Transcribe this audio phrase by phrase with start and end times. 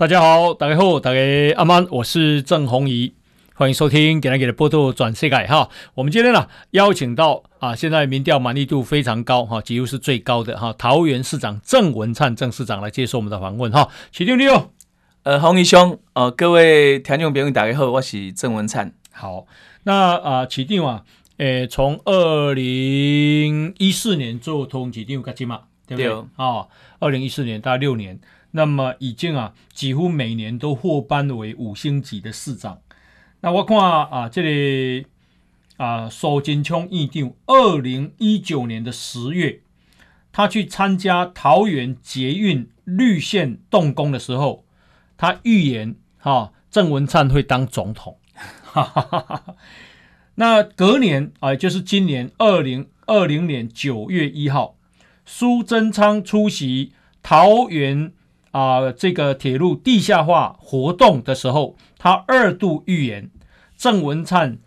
[0.00, 1.20] 大家好，大家好，大家
[1.58, 3.12] 阿曼，我是郑红怡，
[3.54, 5.68] 欢迎收听给他给的波多转世界哈。
[5.92, 13.90] 我们今天呢邀请到啊，现在民调满意度非常高哈，几乎是最高的哈，桃园市长郑文灿郑市长来接受我们的访问哈。
[14.10, 14.70] 起立，立哦。
[15.24, 18.94] 呃，弘仪兄，呃，各位听众朋友大家好，我是郑文灿。
[19.12, 19.44] 好，
[19.82, 21.04] 那啊，起定啊，
[21.36, 26.10] 诶，从二零一四年做通起定有个金嘛，对不对？
[26.42, 26.68] 啊，
[27.00, 28.18] 二零一四年大概六年。
[28.52, 32.80] 那么已经啊，几乎每年都获颁为五星级的市长。
[33.42, 35.06] 那我看啊，这里
[35.76, 39.60] 啊，苏金昌议定，二零一九年的十月，
[40.32, 44.64] 他去参加桃园捷运绿线动工的时候，
[45.16, 48.18] 他预言哈、啊，郑文灿会当总统。
[50.34, 54.76] 那隔年啊，就是今年二零二零年九月一号，
[55.24, 58.12] 苏贞昌出席桃园。
[58.52, 63.30] 啊、这个铁路地下化活动的时候，他二度预言
[63.76, 64.58] 郑文灿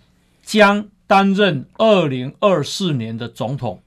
[0.42, 3.82] 将担任二零二四年的总统。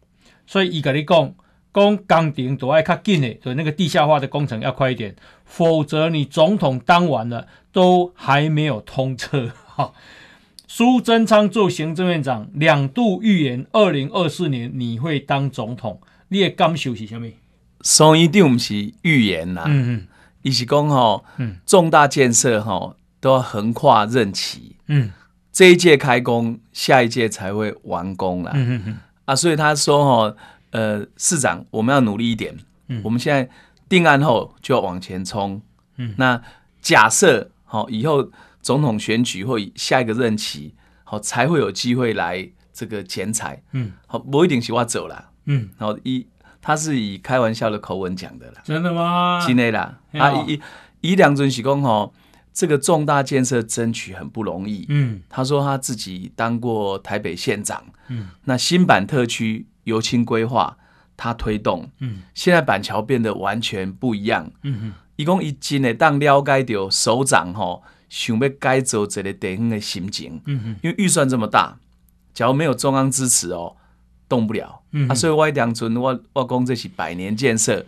[0.46, 1.34] 所以，伊跟你讲，
[1.74, 9.50] 讲工程都爱较紧的，所以那个地下化的工程要快一点，否则你总统当完了都还没有通车。
[9.64, 9.92] 哈，
[10.68, 17.28] 苏贞昌做行政院长，两度预言二零二四年你会当总统，你的感受是什么？
[17.86, 20.06] 所以一定不是预言呐，嗯嗯，
[20.42, 21.24] 伊是讲吼，
[21.64, 25.12] 重大建设吼都要横跨任期，嗯，
[25.52, 30.36] 这一届开工，下一届才会完工啦，嗯嗯啊，所以他说吼，
[30.70, 33.48] 呃，市长我们要努力一点，嗯，我们现在
[33.88, 35.62] 定案后就要往前冲，
[35.96, 36.42] 嗯，那
[36.82, 38.28] 假设好以后
[38.60, 46.26] 总统选举或下一个任期好才会有机会来这个剪彩，嗯，好，不一定是我走了，嗯，然后一。
[46.60, 49.44] 他是以开玩笑的口吻讲的啦，真的吗？
[49.46, 50.60] 真的啦，啊，以
[51.00, 52.12] 以两尊喜功吼，
[52.52, 54.86] 这个重大建设争取很不容易。
[54.88, 60.76] 嗯，他说他自己当过台北县长，嗯，那新版特区由清规划
[61.16, 64.50] 他推动，嗯，现在板桥变得完全不一样。
[64.62, 70.40] 嗯哼，一共一真的当了解到首长吼想要改造这个地方的心情。
[70.46, 71.78] 嗯哼，因为预算这么大，
[72.34, 73.76] 假如没有中央支持哦。
[74.28, 77.84] 动不了，嗯、啊，所以我两村我我公这是百年建设，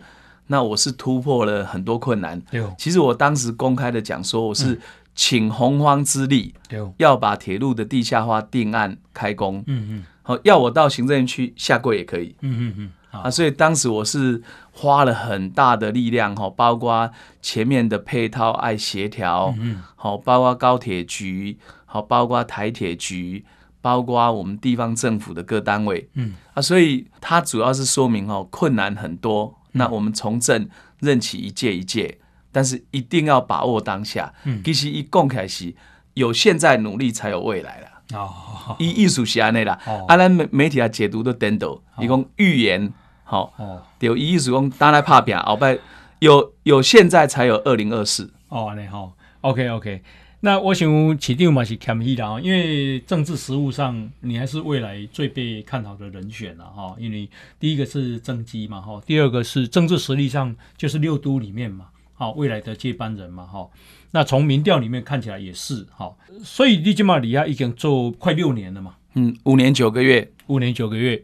[0.47, 2.41] 那我是突破了很多困难。
[2.53, 4.79] 哦、其实我当时公开的讲说，我是
[5.13, 9.61] 请洪荒之力，嗯、要把铁路的地下化定案开工。
[9.67, 12.33] 嗯嗯，好，要我到行政区下跪也可以。
[12.41, 14.41] 嗯嗯嗯，啊，所以当时我是
[14.71, 17.11] 花了很大的力量，哈，包括
[17.41, 23.43] 前面的配套爱协调，嗯好，包括高铁局，好，包括台铁局。
[23.81, 29.55] 包括我们地方政府的各单位，嗯啊，所以它主要是说明哦，困难很多。
[29.73, 30.67] 那我们从政
[30.99, 32.17] 任期一届一届，
[32.51, 34.33] 但是一定要把握当下。
[34.43, 35.73] 嗯，其实一共开始
[36.15, 37.87] 有现在努力才有未来了。
[38.17, 42.91] 哦，以艺术是安内啦，啊，咱媒媒体啊解读都颠倒，一共预言
[43.23, 43.53] 好，
[43.99, 45.77] 有艺术讲当然怕变，后摆
[46.17, 48.33] 有有现在才有二零二四。
[48.47, 50.01] 哦，你好，OK OK。
[50.41, 56.95] 那我想起定嘛是谦虚的啊，因为政治实务上你还是未来最被看好的人选了哈。
[56.97, 57.29] 因为
[57.59, 63.69] 第一个是政绩嘛哈，第二个是政治实力上就是六都里面嘛，好未来的接班人嘛哈。
[64.11, 71.21] 那从民调里面看起来也是哈，所以利基马里亚已经做快六年了嘛，嗯，五年九个月，五年九个月。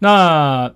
[0.00, 0.70] 那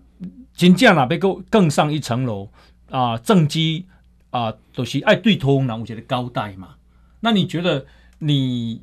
[0.55, 2.49] 金价哪边更更上一层楼
[2.91, 3.19] 啊？
[3.19, 3.85] 政绩
[4.31, 6.77] 啊都是爱对头，那我觉得交代嘛。
[7.25, 7.87] 那你觉得
[8.19, 8.83] 你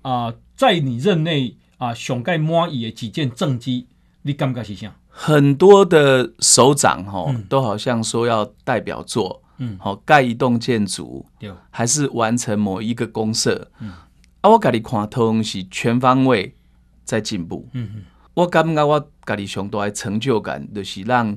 [0.00, 3.86] 啊、呃，在你任内啊，上盖满意的几件政绩，
[4.22, 4.96] 你感觉是啥？
[5.10, 11.52] 很多的首长哈，嗯、都好像说要代表作，嗯，好盖一栋建筑，对。
[11.70, 13.92] 还是完成某一个公社，嗯，
[14.40, 16.56] 啊，我家己看通是全方位
[17.04, 18.02] 在进步，嗯嗯，
[18.32, 21.36] 我感觉我家己上大的成就感，就是让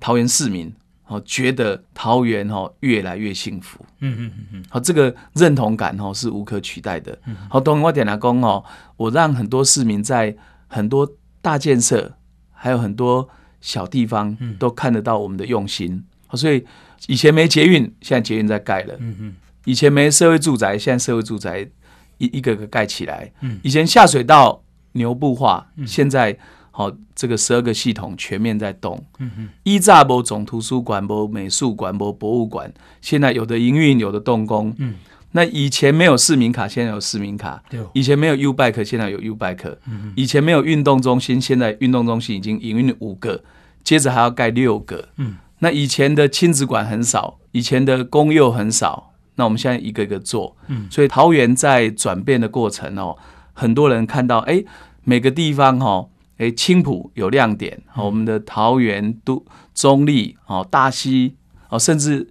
[0.00, 0.74] 桃园市民。
[1.06, 3.78] 好，觉得桃园哈越来越幸福。
[4.00, 4.64] 嗯嗯嗯嗯。
[4.70, 7.16] 好，这个认同感哈是无可取代的。
[7.50, 8.64] 好，等我点来讲哦，
[8.96, 10.34] 我让很多市民在
[10.66, 11.06] 很多
[11.42, 12.16] 大建设，
[12.52, 13.28] 还有很多
[13.60, 16.02] 小地方都看得到我们的用心。
[16.26, 16.64] 好，所以
[17.06, 18.94] 以前没捷运，现在捷运在盖了。
[18.98, 19.34] 嗯嗯。
[19.66, 21.68] 以前没社会住宅，现在社会住宅
[22.16, 23.30] 一一个个盖起来。
[23.42, 23.60] 嗯。
[23.62, 26.38] 以前下水道牛步化，现在。
[26.76, 29.00] 好，这个十二个系统全面在动。
[29.20, 34.74] 嗯哼，以前没总图书馆、没美术馆、没博物馆，现在有的营运，有的动工。
[34.78, 34.96] 嗯，
[35.30, 37.62] 那以前没有市民卡，现在有市民卡。
[37.70, 39.76] 对以前没有 U Bike，现在有 U Bike。
[39.86, 43.44] 嗯哼以前没有运动中心，现在运动中心已经营运五个，
[43.84, 45.10] 接着还要盖六个。
[45.18, 53.16] 嗯，那以前的亲子馆很少，以前的公幼很少，那我们现在一个一个做，嗯，所以桃园在转变的过程哦，
[53.52, 54.66] 很多人看到哎、欸，
[55.04, 59.44] 每个地方哈，哎、欸，青浦有亮点，我们的桃园都
[59.74, 61.36] 中立哦，大溪
[61.68, 62.30] 哦，甚至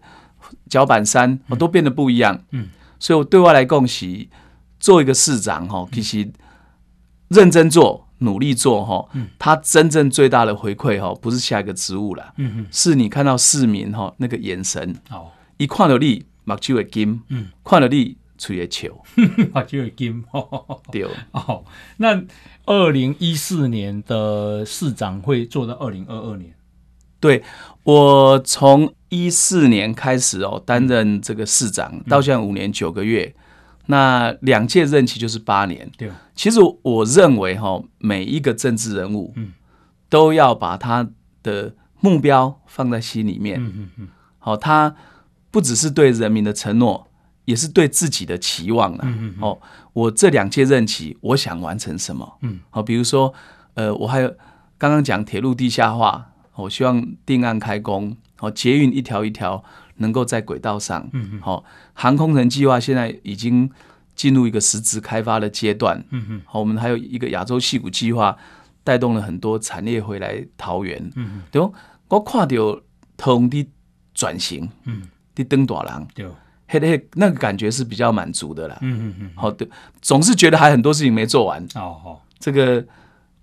[0.70, 2.70] 脚板山哦，都变得不一样，嗯，
[3.00, 4.30] 所以我对外来共喜
[4.80, 6.32] 做一个市长哈，其实
[7.30, 9.08] 认真做，努力做哈，
[9.40, 16.26] 他真正最大的回馈哈，不是下一个职务了，嗯，是你看到市民哈那个眼神，哦，一看到你。
[16.46, 20.22] 目睭会金，嗯，看了你嘴会笑， 目睭会金，
[20.92, 21.08] 对。
[21.32, 21.64] 哦。
[21.96, 22.22] 那
[22.66, 26.54] 二零一四年的市长会做到二零二二年，
[27.20, 27.44] 对，
[27.84, 33.36] 我从一四年开始哦，担任这个市长，嗯、到现在五年九个月，
[33.88, 35.90] 那两届任期就是八年。
[35.98, 39.54] 对，其实我认为哈，每一个政治人物，嗯，
[40.10, 41.10] 都要把他
[41.42, 44.08] 的目标放在心里面，嗯嗯嗯，
[44.40, 44.96] 好，他。
[45.52, 47.08] 不只是对人民的承诺，
[47.46, 49.06] 也是对自己的期望了。
[49.42, 49.60] 哦，
[49.94, 52.38] 我这两届任期，我想完成什么？
[52.42, 53.34] 嗯，好，比如说，
[53.74, 54.30] 呃，我还有
[54.78, 59.64] 刚刚讲铁路地下化，我希望定案开工，好，捷运一条一条
[59.98, 61.10] 能够在轨道上。
[61.14, 61.64] 嗯嗯，好，
[61.94, 63.70] 航空城计划现在已经
[64.16, 66.04] 进入一个实质开发的阶段。
[66.12, 68.38] 嗯嗯，好，我们还有一个亚洲戏谷计划，
[68.84, 71.00] 带动了很多产业回来桃园。
[71.16, 71.62] 嗯嗯，对，
[72.08, 72.82] 我看到
[73.18, 73.70] 通的
[74.14, 74.70] 转型。
[74.86, 75.10] 嗯。
[75.36, 76.28] 的登大郎，对，
[76.80, 78.78] 嘿嘿，那个感觉是比较满足的啦。
[78.82, 79.68] 嗯嗯嗯，好的，
[80.02, 81.64] 总是觉得还很多事情没做完。
[81.76, 82.84] 哦哦，这个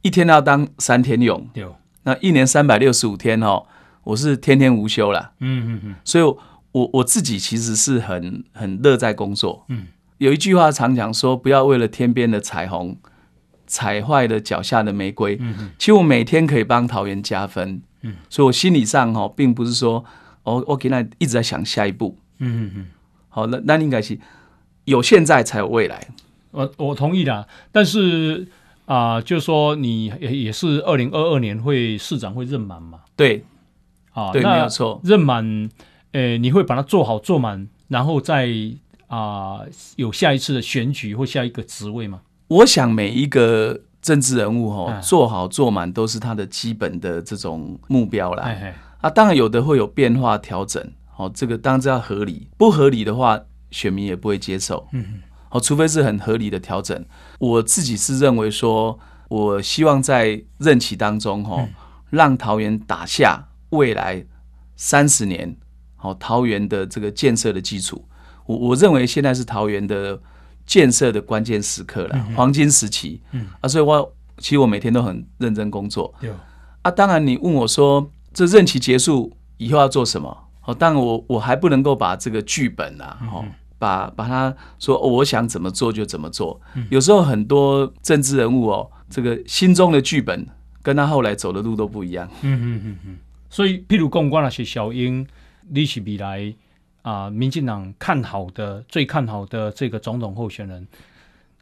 [0.03, 1.47] 一天要当三天用。
[1.53, 1.65] 对，
[2.03, 3.65] 那一年三百六十五天哦，
[4.05, 5.33] 我是天天无休啦。
[5.39, 6.25] 嗯嗯嗯，所以
[6.73, 9.65] 我我自己其实是很很乐在工作。
[9.69, 9.87] 嗯，
[10.19, 12.97] 有一句话常讲说，不要为了天边的彩虹，
[13.67, 15.37] 踩坏了脚下的玫瑰。
[15.41, 17.81] 嗯嗯，其实我每天可以帮桃园加分。
[18.03, 20.05] 嗯，所以我心理上哈，并不是说。
[20.43, 22.87] 哦我现在一直在想下一步，嗯嗯嗯，
[23.31, 24.19] 好，那那应该是
[24.85, 26.09] 有现在才有未来。
[26.51, 28.47] 我我同意的，但是
[28.85, 32.99] 啊、呃，就是说你也也是二零二二年会市长会任满嘛？
[33.17, 33.45] 对，
[34.13, 35.45] 啊，对，没有错，任满，
[36.13, 38.49] 诶、呃，你会把它做好做满，然后再
[39.07, 42.21] 啊、呃、有下一次的选举或下一个职位吗？
[42.49, 48.43] 我想每一个政治人物哈，做好做满都是他的基本的这种目标啦。
[48.45, 50.85] 嘿嘿啊，当然有的会有变化调整，
[51.21, 53.39] 好，这个当然要合理，不合理的话，
[53.71, 54.89] 选民也不会接受。
[54.93, 55.21] 嗯，
[55.51, 57.05] 好，除非是很合理的调整。
[57.39, 61.69] 我自己是认为说，我希望在任期当中，哈，
[62.09, 64.25] 让桃园打下未来
[64.77, 65.55] 三十年，
[65.97, 68.03] 好，桃园的这个建设的基础。
[68.47, 70.19] 我我认为现在是桃园的
[70.65, 73.21] 建设的关键时刻了，黄金时期。
[73.33, 76.15] 嗯，啊，所以我其实我每天都很认真工作。
[76.21, 76.33] 有
[76.81, 78.11] 啊，当然你问我说。
[78.33, 80.45] 这任期结束以后要做什么？
[80.71, 83.45] 哦，但我我还不能够把这个剧本啊，哦，
[83.79, 86.61] 把把它说我想怎么做就怎么做。
[86.91, 90.47] 有时候很多政治人物哦，这个心中的剧本
[90.83, 92.29] 跟他后来走的路都不一样。
[92.43, 93.19] 嗯嗯嗯嗯。
[93.49, 95.27] 所以，譬如讲，我那些小英，
[95.69, 96.55] 你是未来
[97.03, 100.87] 啊，民进党看好的、最看好的这个总统候选人，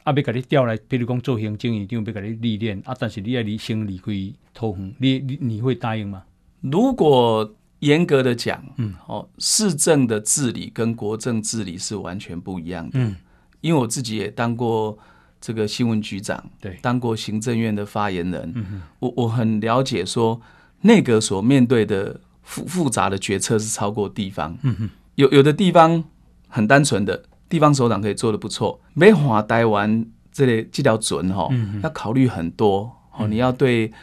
[0.03, 4.11] 啊，要给你调来，譬如讲做行政院长，要给你历练啊，但是你要你先离开
[4.53, 6.23] 桃园，你你你会答应吗？
[6.61, 13.15] 如果严格的讲，嗯，哦，市政的治理跟国政治理是完全不一样的，嗯，
[13.61, 14.97] 因为我自己也当过
[15.39, 20.41] 这个新闻局长，对，当过行政院的发言人，嗯哼，我我很了解说
[20.81, 26.03] 内阁所面对的复复杂的决策是超过地方，嗯哼，有有的地方
[26.49, 31.49] 很单纯的地方首长可以做的不错，没法待完这里这条准哈，
[31.81, 33.93] 要考虑很多，哦，你要对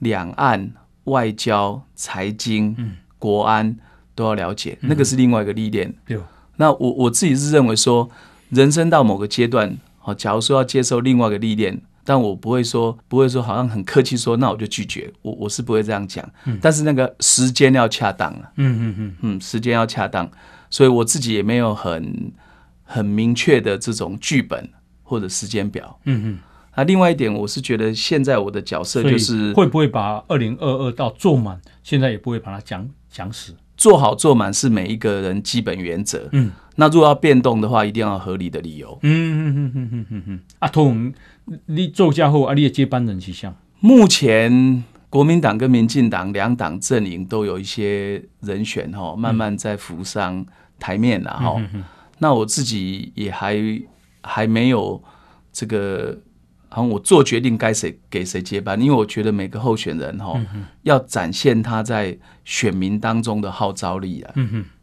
[0.00, 0.72] 两岸。
[1.04, 3.76] 外交、财经、嗯、国安
[4.16, 5.94] 都要了解，那个是另外一个历练。
[6.56, 8.10] 那我我自己是认为说，
[8.48, 15.12] 人生到某个阶段，好，假如说要接受另外一个历练，但我不会说，不会说好像很客气说，那我就拒绝。
[15.22, 16.28] 我我是不会这样讲。
[16.46, 18.52] 嗯、但是那个时间要恰当了。
[18.56, 20.28] 嗯嗯嗯嗯，时间要恰当，
[20.68, 22.32] 所以我自己也没有很
[22.82, 24.68] 很明确的这种剧本
[25.02, 25.98] 或者时间表。
[26.04, 26.38] 嗯嗯。
[26.76, 36.28] 那另外一点，我是觉得现在我的角色就是会不会把二零二二到做满，现在也不会把它讲讲死，做好做满是每一个人基本原则。
[36.32, 38.98] 嗯，那如果要变动的话，一定要合理的理由。
[39.02, 40.40] 嗯嗯嗯嗯嗯嗯嗯。
[40.60, 41.12] 阿通，
[41.66, 43.50] 你做家后，阿你的接班人是谁？
[43.80, 50.46] 目前国民党跟民进党两党阵营都有一些人选哈，慢慢在浮上
[50.78, 51.60] 台面了哈。
[52.18, 53.56] 那我自己也还
[54.22, 55.02] 还没有
[55.52, 56.18] 这个。
[56.70, 64.34] 好，我做决定该谁给谁接班，因为我觉得每个候选人哈、嗯、要展现他在选民当中的号召力啊。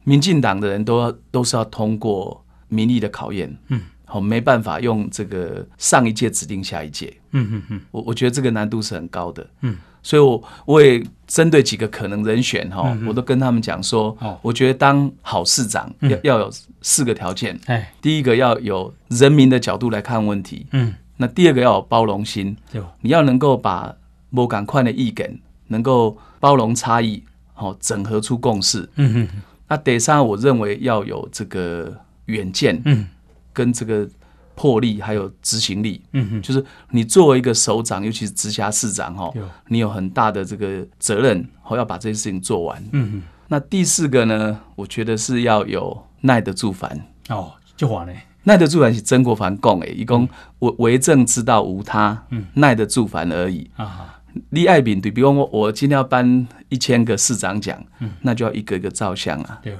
[0.04, 16.52] 民进党的人都要都是要通过民意的考验，嗯，好，没办法用这个上一届指定下一届，嗯嗯嗯，我我觉得这个难度是很高的，嗯，所以我我也针对几个可能人选哈，我都跟他们讲说，我觉得当好市长要要有
[16.82, 22.56] 四个条件，哎，第一个要有人民的角度来看问题，嗯，那第二个要有包容心，
[23.02, 23.94] 你要能够把
[24.30, 27.22] 某赶快的意见能够包容差异，
[27.54, 29.28] 好，整合出共识，嗯哼，
[29.68, 31.96] 那第三，我认为要有这个。
[32.28, 33.08] 远见，嗯，
[33.54, 34.06] 跟这个
[34.54, 39.32] 魄力还有执行力，嗯哼，就是你作为一个首长，尤其是直辖市长哈，
[39.70, 43.24] 你有很大的这个责任，好要把这些事情做完，嗯哼。
[43.48, 47.00] 那第四个呢，我觉得是要有耐得住烦。
[47.30, 48.14] 哦，就完了。
[48.48, 50.28] 耐得住烦是曾国藩讲诶，一共
[50.60, 53.70] 为为政之道无他，嗯，耐得住烦而已。
[53.76, 54.16] 啊。
[54.52, 59.76] 李爱面对，比如我我今天要颁一千个市长奖，嗯，那就要一个一个照相啊，对。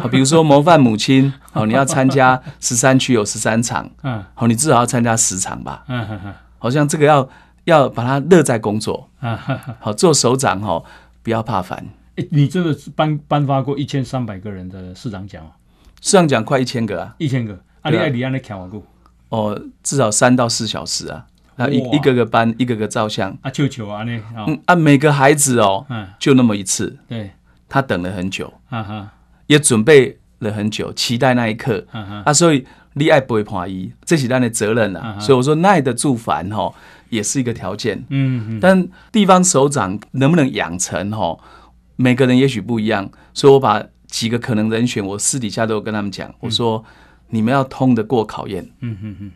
[0.00, 7.28] 好，比如说模范母亲，好， 你要参加十三区有十三场，嗯，好，你至少要参加十场吧，嗯哼哼，好像这个要
[7.64, 10.82] 要把它乐在工作，嗯哼哼，好，做首长哈，
[11.22, 11.86] 不要怕烦。
[12.16, 15.52] 哎，你这个颁颁发过一千三百个人的市长奖哦，
[16.00, 18.82] 市长奖快一千个啊，一千个，啊，你爱离安的强我
[19.28, 27.30] 哦，至少三到四小时啊，啊一一个个班，一个个照相，啊，舅舅啊，那，嗯啊，每个孩子哦，嗯，就那么一次，对，
[27.68, 29.12] 他等了很久，哈哈。
[29.46, 31.84] 也准备了很久，期待那一刻。
[32.24, 35.18] 啊，所以你爱不会怀疑，这是他的责任啊。
[35.18, 36.72] 所以我说耐得住烦哈，
[37.08, 38.04] 也是一个条件。
[38.10, 41.36] 嗯，但地方首长能不能养成哈，
[41.96, 43.10] 每个人也许不一样。
[43.34, 46.84] 所以我把几个可能人选，我私底下都有跟他们讲，我说
[47.30, 48.68] 你们要通得过考验。
[48.80, 49.32] 嗯嗯嗯。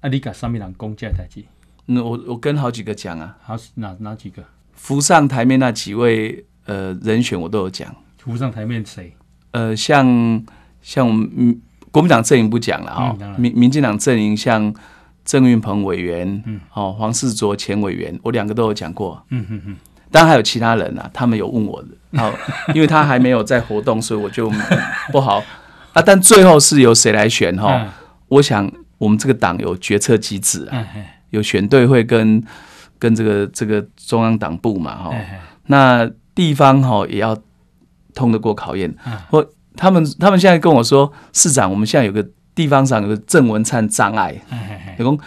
[0.00, 1.46] 啊，你跟上面人讲这台机？
[1.86, 3.36] 那我我跟好几个讲啊。
[3.42, 4.42] 好，哪哪几个？
[4.72, 7.94] 浮上台面那几位呃人选，我都有讲。
[8.16, 9.14] 浮上台面谁？
[9.50, 10.42] 呃，像
[10.80, 14.72] 像我们国民党阵营不讲了啊，民民进党阵营像
[15.24, 19.76] 郑运鹏委员，嗯，哦，黄世卓前委员，我两个都有讲过，嗯嗯嗯，
[20.10, 21.88] 当然还有其他人啊，他们有问我的，
[22.18, 22.32] 好，
[22.74, 24.50] 因为他还没有在活动，所以我就
[25.10, 25.42] 不好
[25.92, 26.02] 啊。
[26.02, 27.86] 但最后是由谁来选哈？
[28.28, 30.86] 我想我们这个党有决策机制啊，
[31.30, 32.42] 有选对会跟
[32.98, 35.14] 跟这个这个中央党部嘛哈，
[35.66, 37.36] 那地方哈也要。
[38.12, 38.92] 通得过考验，
[39.30, 44.34] 或他们他们现在跟我说，市长，我们现在有个地方上有个郑文灿障碍，
[44.98, 45.18] 有讲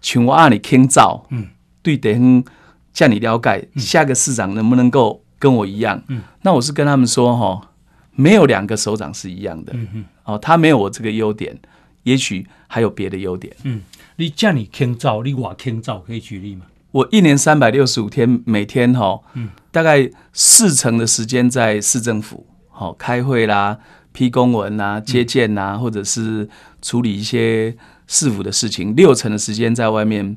[0.00, 1.48] 请我按你听照，嗯，
[1.82, 2.42] 对等
[2.94, 6.02] 向你了解，下个市长能不能够跟我一样？
[6.08, 7.68] 嗯，那我是跟他们说哈，
[8.14, 11.58] 没有两个首长是一样的，嗯哦，他没有我这个优点，
[12.02, 13.82] 也许还有别的优点，嗯，
[14.16, 16.66] 你叫你听照，你我听照，可以举例吗？
[16.92, 19.50] 我一年三百六十五天，每天哈，嗯。
[19.72, 23.78] 大概四成的时间在市政府，好开会啦、
[24.10, 26.48] 批公文啦、接见呐，或者是
[26.82, 27.76] 处理一些
[28.08, 30.36] 市府的事情；六成的时间在外面，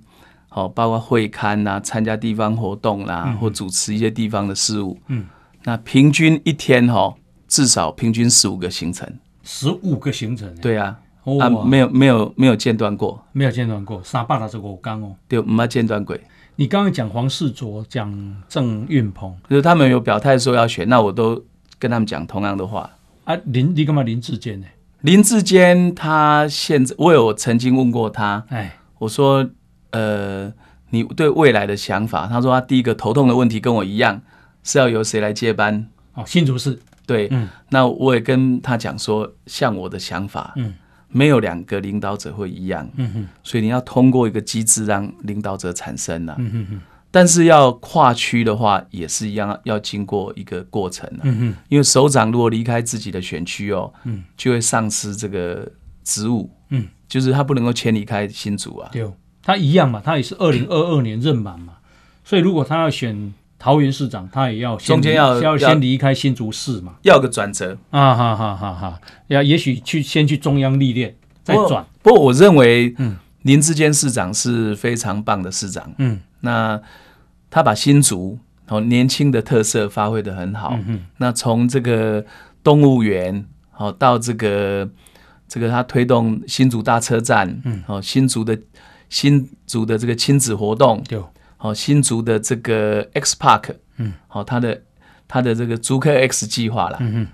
[0.49, 4.99] 好包括会勘呐、参加地方活动啦，或主持一些地方的事务。
[5.07, 5.25] 嗯，
[5.63, 7.15] 那平均一天哈，
[7.53, 9.07] 至少平均十五个行程，
[9.43, 10.51] 十五个行程。
[10.55, 10.97] 对啊，
[11.39, 16.17] 啊，没有没有没有间断过，没有间断过，三百六十五天哦，对，没间断过。
[16.55, 18.11] 你刚刚讲黄世卓，讲
[18.49, 21.45] 郑运鹏，就是他们有表态说要选，那我都
[21.77, 22.89] 跟他们讲同样的话
[23.25, 23.35] 啊。
[23.45, 24.65] 林，你干嘛林志坚呢？
[25.01, 29.47] 林志坚他现在，我有曾经问过他，哎，我说，
[29.91, 30.51] 呃，
[30.89, 32.25] 你对未来的想法？
[32.25, 34.23] 他说他第一个头痛的问题跟我一样，
[34.63, 35.87] 是要由谁来接班？
[36.15, 36.79] 哦，新竹市。
[37.05, 40.73] 对，嗯，那我也跟他讲说，像我的想法，嗯。
[41.15, 46.81] 没有两个领导者会一样，嗯哼，所以你要通过一个机制让领导者产生了，嗯哼哼。
[47.11, 51.55] 但是要跨区的话，也是一样，要经过一个过程，嗯哼。
[51.69, 55.71] 因为首长如果离开自己的选区哦，嗯，就会丧失这个
[56.03, 59.07] 职务，嗯，就是他不能够迁离开新竹啊，对，
[59.43, 61.73] 他一样嘛，他也是二零二二年任满嘛，
[62.23, 63.31] 所以如果他要选。
[63.63, 67.77] 桃园市长他也要中间要要先离开新竹市嘛，要个转折。
[67.91, 71.15] 啊哈哈哈哈，要也许去先去中央历练
[71.45, 71.85] 再转。
[72.01, 76.77] 不过我认为，嗯，林志坚市长是非常棒的市长，嗯，那
[77.49, 82.25] 他把新竹哦年轻的特色发挥的很好，嗯，那从这个
[82.61, 84.89] 动物园好到这个
[85.47, 88.59] 这个他推动新竹大车站，嗯，哦新竹的
[89.07, 91.01] 新竹的这个亲子活动，
[91.63, 94.81] 哦，新竹的这个 X Park，嗯，好，他的
[95.29, 97.27] 他的这个竹科 X 计划啦，嗯哼，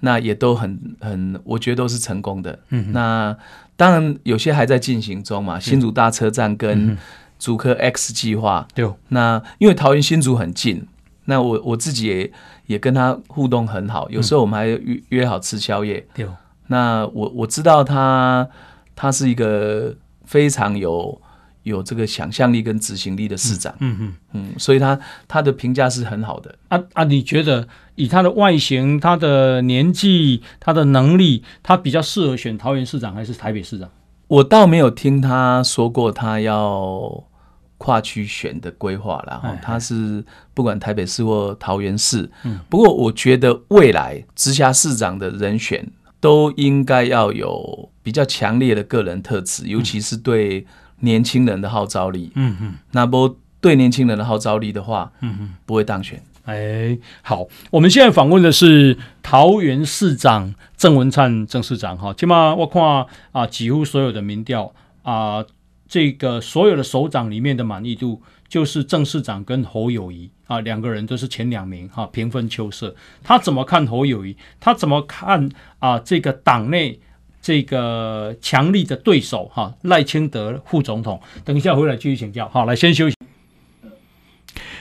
[0.00, 3.36] 那也都很很，我觉得都是成功的，嗯，那
[3.76, 6.98] 当然有些还在进行中嘛，新竹大车站跟
[7.38, 10.84] 竹科 X 计划，对，那因为桃园新竹很近，
[11.26, 12.32] 那我我自己也
[12.66, 16.26] 也跟他互动很好，有时候我们还约约好吃宵夜，对，
[16.66, 18.48] 那我我知道他
[18.96, 21.20] 他是一个非常有
[21.66, 26.54] 有这个想象力跟执行力的市长，嗯嗯嗯，所以他他的评价是很好的。
[26.68, 33.90] 啊啊，你觉得以他的外形、他的年纪、他的能力，他比较适合选桃园市长还是台北市长？
[34.28, 37.24] 我倒没有听他说过他要
[37.78, 45.84] 跨区选的规划了哈，他是不管台北市或桃园市，嗯，不过我觉得未来直辖市长的人选
[46.20, 50.64] 都应该要有比较强烈的个人特质，尤其是对
[51.00, 56.22] 年轻人的号召力，嗯嗯，那不对年轻人的号召力的话，嗯嗯，不会当选。
[56.44, 64.72] 哎，好，我们现在访问的是桃园市长郑文灿郑市长哈，起码我看啊，几乎所有的民调
[65.02, 65.44] 啊。
[65.88, 72.92] 这个所有的首长里面的满意度，就是郑市长跟侯友谊啊，两个人都是前两名哈、啊，平分秋色。
[73.22, 74.36] 他怎么看侯友谊？
[74.58, 75.48] 他怎么看
[75.78, 75.96] 啊？
[76.00, 76.98] 这个党内
[77.46, 81.20] 这个强力的对手哈、啊，赖清德副总统。
[81.44, 82.48] 等一下回来继续请教。
[82.48, 83.14] 好，来先休息。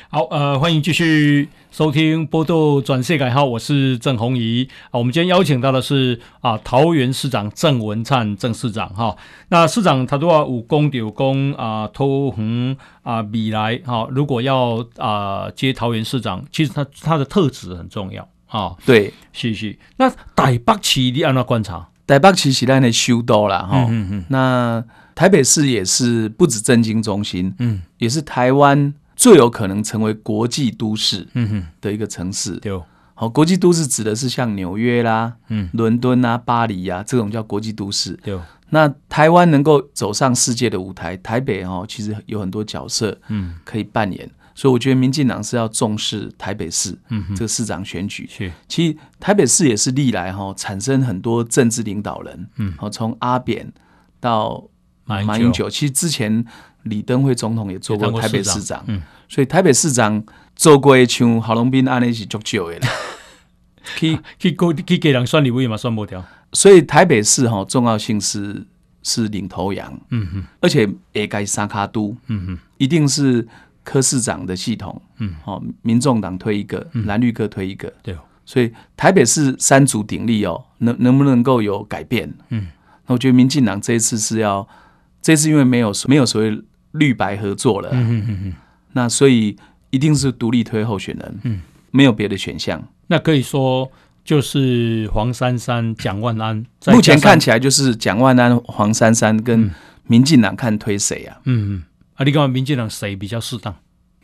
[0.10, 4.98] 好，呃，欢迎继续收听《报道转世改号，我是郑弘仪啊。
[4.98, 9.16] 我们今天邀请到的是啊，桃园市长郑文灿郑市长哈。
[9.50, 14.08] 那市长他都要有功就有功啊，投横啊，米来哈。
[14.10, 18.76] 如果要啊接桃园市长，其实他他的特质很重要啊。
[18.88, 19.78] 对，谢谢。
[19.98, 23.88] 那台北市你按照观察，台北市是咱的首都了哈。
[23.90, 24.26] 嗯嗯。
[24.30, 24.84] 那
[25.14, 28.94] 台北市也是不止政经中心，嗯，也是台湾。
[29.18, 32.58] 最有可能成为国际都市嗯的一个城市。
[32.58, 32.78] 对，
[33.14, 38.12] 好，国际都市指的是像纽约啦、嗯、伦敦啊、巴黎啊这种叫国际都市。
[38.22, 38.38] 对，
[38.72, 44.30] 那台湾能够走上世界的舞台，台北哦，其实有很多角色嗯可以扮演。
[44.56, 46.98] 所以我觉得民进党是要重视台北市
[47.36, 48.28] 这个市长选举。
[48.28, 52.50] 是，其实台北市也是历来哈产生很多政治领导人。
[52.56, 53.72] 嗯，好，从阿扁
[54.20, 54.68] 到
[55.04, 56.44] 马英九，其实之前。
[56.86, 60.24] 李登辉总统也做过台北市长，嗯，所以台北市长
[60.56, 62.88] 做过像郝龙斌案例是足久的，
[63.98, 66.24] 去去给去给人算礼物嘛，算不掉。
[66.54, 68.64] 所以台北市哈重要性是
[69.02, 73.48] 是领头羊，嗯哼，而且也该三卡都，嗯哼，一定是
[73.86, 78.14] 柯市长的系统，嗯，好，民众党推一个，蓝绿各推一个，对，
[78.46, 82.34] 所以台北市三足鼎立哦，能能不能够有改变？
[82.50, 82.68] 嗯，
[83.06, 84.68] 那我觉得民进党这一次是要，
[85.22, 86.62] 这次因为没有没有所谓。
[86.98, 88.54] 绿白合作了，嗯哼哼哼，
[88.94, 89.58] 那所以
[89.90, 92.82] 一定是独立推候选人，嗯，没有别的选项。
[93.08, 93.92] 那可以说
[94.24, 96.66] 就是黄珊珊、蒋万安。
[96.88, 99.70] 目前看起来就是蒋万安、黄珊珊跟
[100.08, 101.38] 民进党看推谁啊？
[101.44, 101.84] 嗯嗯，
[102.16, 103.76] 啊，你讲民进党谁比较适当？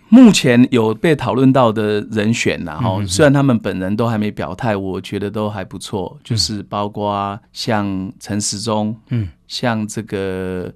[0.10, 10.74] 目前有被讨论到的人选，然后虽然他们本人都还没表态，我觉得都还不错，就是包括像陈时中，嗯，像这个。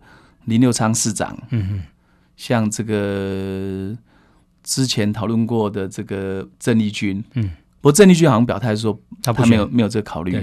[0.47, 1.82] 林六昌市长，嗯哼，
[2.38, 3.97] 像这个
[4.62, 7.49] 之前讨论过的这个郑丽君，嗯，
[7.82, 10.39] 不过郑丽君好像表态说他他没有没有这个考虑。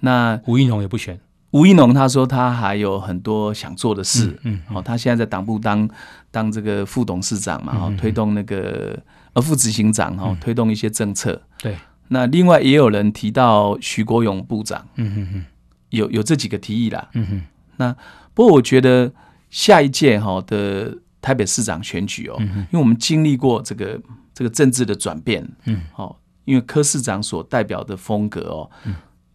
[0.00, 1.18] 那吴怡农也不选，
[1.56, 5.88] 吴一农他说他还有很多想做的事，嗯，哦，他现在在党部当
[6.30, 8.98] 当这个副董事长嘛，哈，推动那个
[9.32, 11.40] 呃副执行长哈，推动一些政策。
[11.58, 11.76] 对，
[12.08, 15.44] 那另外也有人提到徐国勇部长，嗯哼哼，
[15.90, 17.40] 有有这几个提议啦，嗯哼，
[17.76, 17.96] 那
[18.34, 19.12] 不过我觉得。
[19.48, 20.92] 下一届哈的
[21.22, 23.98] 台北市长选举哦，因为我们经历过这个
[24.34, 28.68] 这个政治的转变，嗯，好，因为柯市长所代表的风格哦，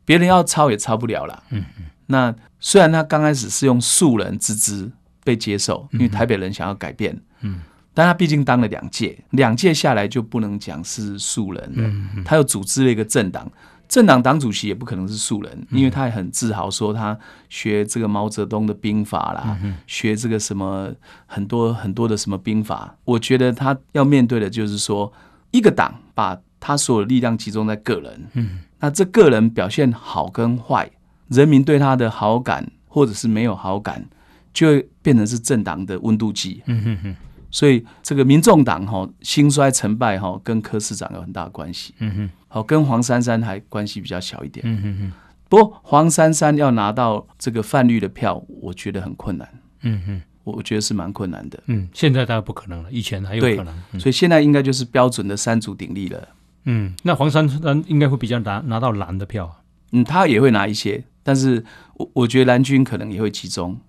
[0.03, 1.85] 别人要抄也抄不了了，嗯嗯。
[2.11, 4.91] 那虽然他刚开始是用素人之姿
[5.23, 7.59] 被接受，因为台北人想要改变，嗯，
[7.93, 13.51] 但他毕竟当了两届，两届下来就不能讲是素人了，他又组织了一个政党。
[13.87, 17.17] 政党党主席也不可能是素人，因为他也很自豪说他
[17.49, 20.89] 学这个毛泽东的兵法啦，学这个什么
[21.25, 22.95] 很多很多的什么兵法。
[23.03, 25.11] 我觉得他要面对的就是说，
[25.51, 30.89] 一个党把他所有力量集中在个人，那这个人表现好跟坏，
[31.31, 34.05] 人民对他的好感或者是没有好感，
[34.53, 36.61] 就会变成是政党的温度计。
[36.67, 37.15] 嗯哼哼
[37.49, 41.93] 所以这个民众党哈兴衰成败哈跟柯市长有很大的关系。
[41.99, 44.65] 嗯哼，好，跟黄珊珊还关系比较小一点。
[44.65, 45.11] 嗯哼哼。
[45.49, 49.45] 不过黄珊珊要拿到这个泛绿的票，我觉得很困难。
[49.81, 51.61] 嗯哼，我觉得是蛮困难的。
[51.67, 53.73] 嗯，现在当然不可能了，以前还有可能。
[53.91, 56.25] 对，所以现在应该就是标准的三足鼎立了。
[56.63, 59.61] 嗯，那黄珊珊应该会比较拿拿到蓝的票。
[59.91, 61.63] 嗯，他也会拿一些，但是
[61.95, 63.79] 我我觉得蓝军可能也会集中。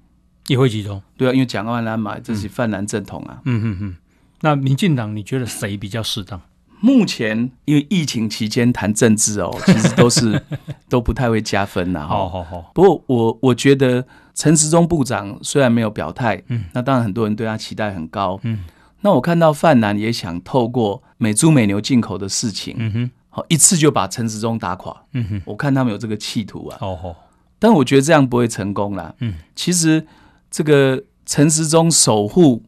[0.48, 3.40] 也会集中，对啊，因为蒋万安嘛，这是泛蓝正统啊。
[3.44, 3.96] 嗯嗯嗯。
[4.40, 6.40] 那民进党，你觉得谁比较适当？
[6.80, 10.42] 目前因为疫情期间谈政治哦， 其实都是
[10.88, 12.04] 都不太会加分呐。
[12.10, 12.72] 好好好。
[12.74, 18.64] 不过我我觉得陈时中部长虽然没有表态，嗯，那当然很多人对他期待很高，嗯。
[19.02, 25.42] 那我看到范南也想透过美猪美牛进口的事情，嗯哼，好一次就把陈时中打垮，嗯哼。
[25.44, 27.14] 我看他们有这个企图啊，哦吼。
[27.62, 29.34] 但我觉得这样不会成功啦，嗯。
[29.54, 30.04] 其实
[30.50, 32.64] 这个陈时中守护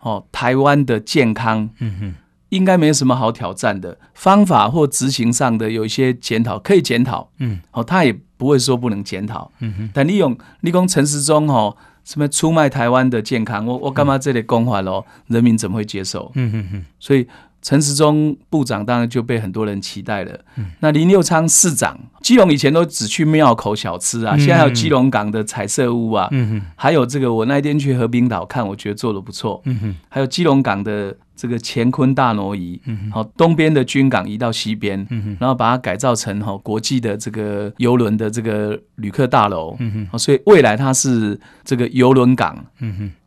[0.00, 2.14] 哦台湾的健康，嗯哼。
[2.48, 9.90] 应该没什么好挑战的，方法或执行上的有一些检讨可以检讨，嗯，哦，他也不会说不能检讨，嗯哼。
[9.92, 15.04] 但利用利用陈时中哦，什么出卖台湾的健康，我我干嘛这里公话咯？
[15.26, 16.32] 人民怎么会接受？
[16.36, 16.84] 嗯哼哼。
[16.98, 17.28] 所以
[17.60, 20.40] 陈时中部长当然就被很多人期待了。
[20.56, 26.62] 嗯，那林佑昌市长，基隆以前都只去庙口小吃啊，现在还有基隆港的彩色屋啊，嗯。
[26.76, 29.62] 还有这个我那天去和平岛看，我觉得做的不错。
[30.08, 31.16] 还有基隆港的。
[31.40, 32.80] 这个乾坤大挪移，
[33.12, 35.06] 好，东边的军港移到西边，
[35.38, 39.78] 然后把它改造成哈国际的这个邮轮的这个旅客大楼，
[40.18, 42.64] 所以未来它是这个邮轮港，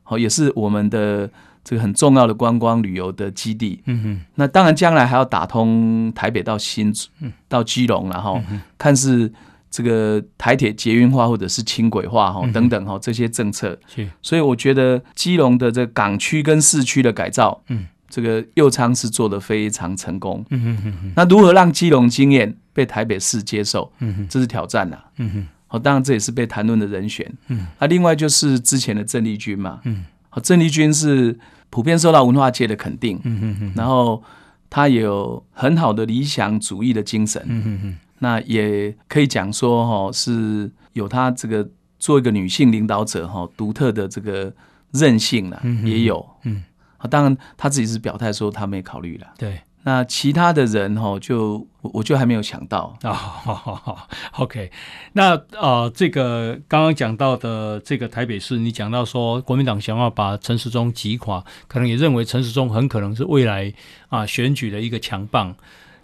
[0.04, 1.30] 好，也是我们的
[1.64, 4.22] 这个很重要的观光旅游的基地，嗯哼。
[4.36, 7.08] 那当然将来还要打通台北到新竹
[7.48, 8.42] 到基隆，然后
[8.78, 9.32] 看是
[9.70, 13.78] 这个台铁捷运化或者是轻轨化哈等等哈这些政策，
[14.22, 17.64] 所以我觉得基隆的这港区跟市区的改造，
[18.10, 23.90] 这个右昌是做得非常成功，嗯哼哼哼，那如何让基隆经验被台北市接受？
[24.00, 31.40] 嗯哼，这是挑战呐，嗯哼，好，当然这也是被谈论的人选，嗯，那另外就是之前的郑丽君嘛，嗯，好，郑丽君是
[31.72, 34.22] 普遍受到文化界的肯定，嗯哼哼，然后
[34.70, 44.54] 他有很好的理想主义的精神，嗯哼哼，那也可以讲说哈，是有他这个做一个女性领导者哈独特的这个
[44.92, 46.64] 韧性了，也有，嗯。
[47.10, 49.26] 当然，他自己是表态说他没考虑了。
[49.36, 53.12] 对，那其他的人哈，就我就还没有想到啊。
[53.14, 54.72] 好好好，OK。
[55.14, 63.74] 那啊、呃，这个刚刚讲到的这个台北市，你讲到说国民党想要把陈时中击垮，可能也认为陈时中很可能是未来
[64.10, 65.56] 啊选举的一个强棒。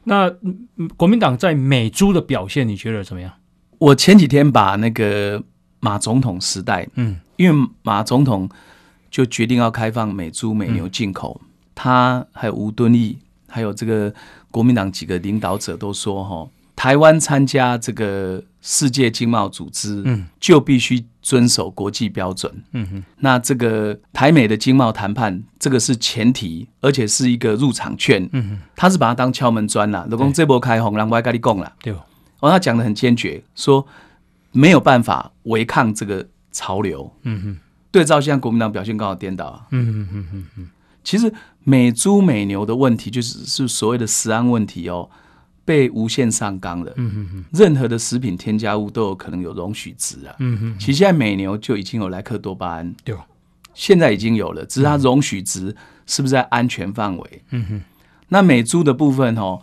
[0.06, 0.32] 那
[0.96, 3.32] 国民党在美猪的表现，你觉得怎么样？
[3.78, 5.44] 我前几天把那个
[5.80, 8.50] 马总统时代，嗯，因为马总统。
[9.10, 13.18] 就决定要开放美猪美牛进口，嗯、他还有吴敦义，
[13.58, 14.13] 还有这个
[14.52, 23.04] 国民党几个领导者都说，哈，台湾参加这个世界经贸组织，嗯，就必须遵守国际标准，嗯哼。
[23.17, 28.60] 那这个台美的经贸谈判，这个是前提，而且是一个入场券，嗯哼。
[28.76, 31.91] 他是把它当敲门砖了，如果这波开红，让我跟你讲了，对。
[32.41, 33.88] 哦，他讲的很坚决，说
[34.52, 37.58] 没有办法违抗这个潮流，嗯哼。
[37.89, 39.65] 对照现在国民党表现刚好颠倒啊！
[39.72, 40.70] 嗯嗯嗯嗯，
[41.08, 45.10] 其实美猪美牛的问题就是是所谓的食安问题哦，
[45.63, 46.91] 被无限上纲了。
[46.98, 50.36] 嗯任何的食品添加物都有可能有容许值啊。
[50.39, 53.15] 嗯嗯，其实现在美牛就已经有莱克多巴胺，对，
[53.74, 55.74] 现在已经有了，只是它容许值
[56.06, 57.41] 是不是在安全范围？
[57.52, 57.82] 嗯哼，
[58.28, 59.62] 那美猪的部分哦，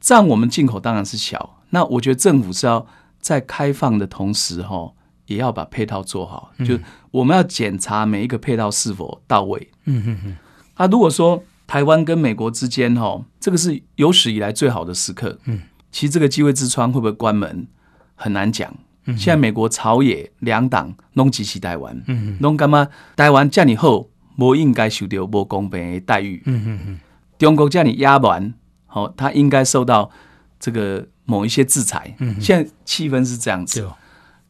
[0.00, 1.62] 占我们进口当然是小。
[1.70, 2.86] 那我觉得政府是要
[3.22, 4.92] 在开放的同时哈。
[5.26, 6.78] 也要把配套做好，就
[7.10, 9.70] 我们要检查每一个配套是否到位。
[9.86, 10.36] 嗯哼哼。
[10.74, 15.38] 啊，如果说台湾跟美国之间哈，这个是有史以来最好的时刻。
[15.44, 17.66] 嗯，其实这个机会之窗会不会关门
[18.14, 18.74] 很难讲。
[19.06, 22.02] 嗯，现在美国朝野两党拢支持台湾。
[22.06, 22.88] 嗯哼，拢干嘛？
[23.16, 24.06] 台湾这么好，
[24.36, 26.42] 不应该受到不公平的待遇。
[26.46, 27.00] 嗯嗯嗯。
[27.38, 28.54] 中国这你压完，
[28.86, 30.10] 好，他应该受到
[30.58, 32.14] 这个某一些制裁。
[32.18, 33.86] 嗯，现在气氛是这样子。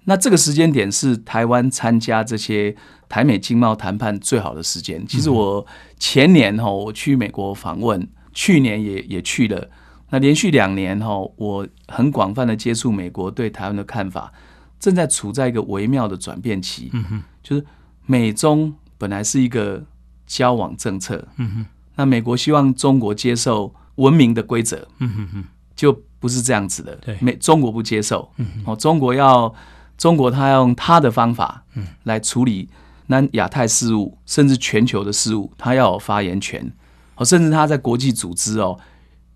[0.06, 2.76] 那这个时间点是台湾参加这些
[3.08, 5.02] 台美经贸谈判最好的时间。
[5.06, 5.66] 其实我
[5.98, 9.70] 前年哈我去美国访问，去年也也去了。
[10.10, 14.30] 那连续两年哈，我很广泛的接触美国对台湾的看法，
[14.78, 16.90] 正在处在一个微妙的转变期。
[16.92, 17.64] 嗯哼，就是
[18.04, 19.82] 美中本来是一个
[20.26, 21.26] 交往政策。
[21.38, 24.86] 嗯哼，那美国希望中国接受文明的规则。
[24.98, 26.94] 嗯哼哼，就不是这样子的。
[26.96, 28.30] 对，美中国不接受。
[28.36, 29.54] 嗯哼，哦，中国要。
[29.96, 32.68] 中国他要用他的方法，嗯，来处理
[33.06, 36.72] 那亚太事务，甚至全球的事务，他要有发言权，
[37.16, 38.78] 哦，甚至他在国际组织哦，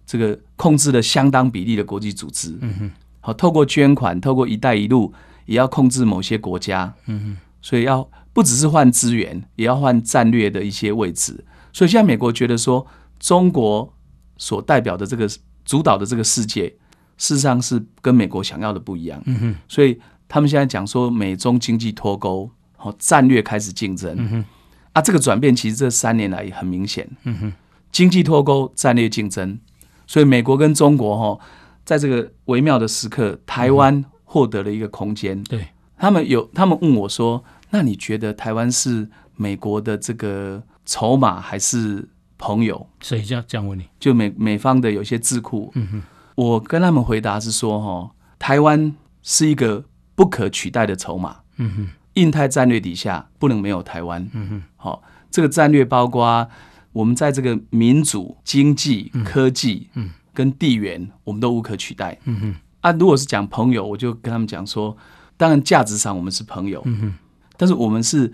[0.07, 2.91] 这个控制了相当比例的国际组织，嗯哼，
[3.21, 5.13] 好，透过捐款，透过“一带一路”，
[5.47, 11.45] 也要控制某些国家，嗯哼，所以要不只是换资源，也要换战略的一些位置。
[11.73, 12.87] 所以现在美国觉得说，
[13.21, 13.93] 中国
[14.37, 15.29] 所代表的这个
[15.65, 16.69] 主导的这个世界，
[17.17, 20.01] 事实上是跟美国想要的不一样，嗯哼，所以。
[20.29, 24.45] 他们现在讲说美中经济脱钩，好，战略开始竞争。
[24.93, 27.09] 啊，这个转变其实这三年来也很明显。
[27.25, 27.53] 嗯哼，
[27.93, 29.59] 经济脱钩，战略竞争，
[30.07, 31.45] 所以美国跟中国哈，
[31.85, 35.43] 在这个微妙的时刻，台湾获得了一个空间。
[35.45, 43.85] 对，他们有，他们问我说：“那你觉得台湾是美国的这个筹码还是朋友？”谁这样这样问你？
[44.01, 45.71] 就美美方的有些智库。
[45.75, 46.03] 嗯哼，
[46.35, 49.85] 我跟他们回答是说：“哈，台湾是一个
[50.19, 54.29] 不可取代的筹码。”嗯哼，印太战略底下不能没有台湾。
[54.35, 56.49] 嗯哼，好，这个战略包括。
[56.91, 62.19] 我们在这个民主、经济、科技，嗯，跟地缘，我们都无可取代。
[62.25, 64.97] 嗯哼，啊，如果是讲朋友，我就跟他们讲说，
[65.37, 67.15] 当然价值上我们是朋友，嗯哼，
[67.57, 68.33] 但是我们是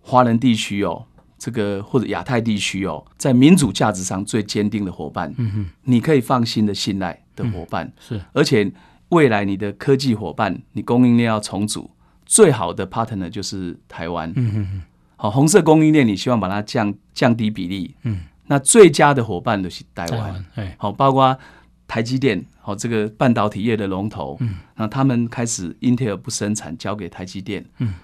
[0.00, 1.06] 华人地区哦，
[1.38, 5.32] 这个或者亚太地区哦，在民主价值上最坚定的伙伴。
[5.38, 8.70] 嗯哼，你可以放心的信赖的伙伴是，而且
[9.12, 11.90] 未来你的科技伙伴，你供应链要重组，
[12.26, 14.32] 最好的 partner 就是台湾。
[14.34, 14.82] 嗯嗯。
[15.16, 17.94] 好，红色供应链，你希望把它降降低比例。
[18.02, 20.44] 嗯，那最佳的伙伴都是台湾。
[20.56, 21.38] 哎，好，包括
[21.86, 24.36] 台积电，好，这个半导体业的龙头。
[24.40, 27.64] 嗯，那他们开始英特尔不生产，交给台积电。
[27.78, 27.94] 嗯，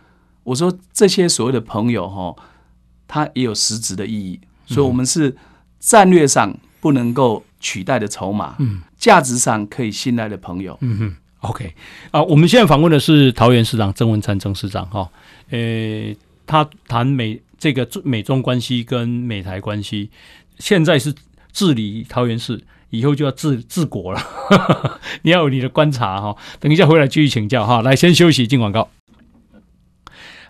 [0.44, 2.36] 我说这些所谓的朋友，哈，
[3.08, 4.38] 它也有实质的意义。
[4.66, 5.34] 所以，我们是
[5.80, 8.56] 战略上不能够取代的筹码。
[8.58, 10.76] 嗯，价值上可以信赖的朋友。
[10.80, 11.74] 嗯哼，OK
[12.10, 14.86] 啊，我们现在访问的是桃园市长郑文灿郑市长。
[14.86, 15.08] 哈，
[15.50, 16.16] 诶。
[16.50, 20.08] 他谈美这个美中关系跟美台关系，
[20.58, 21.14] 现在是
[21.52, 24.20] 治理桃园市，以后就要治治国了。
[25.20, 27.82] 你要有你的观察哈，等一下回来继续请教哈。
[27.82, 28.88] 来，先休息，进广告。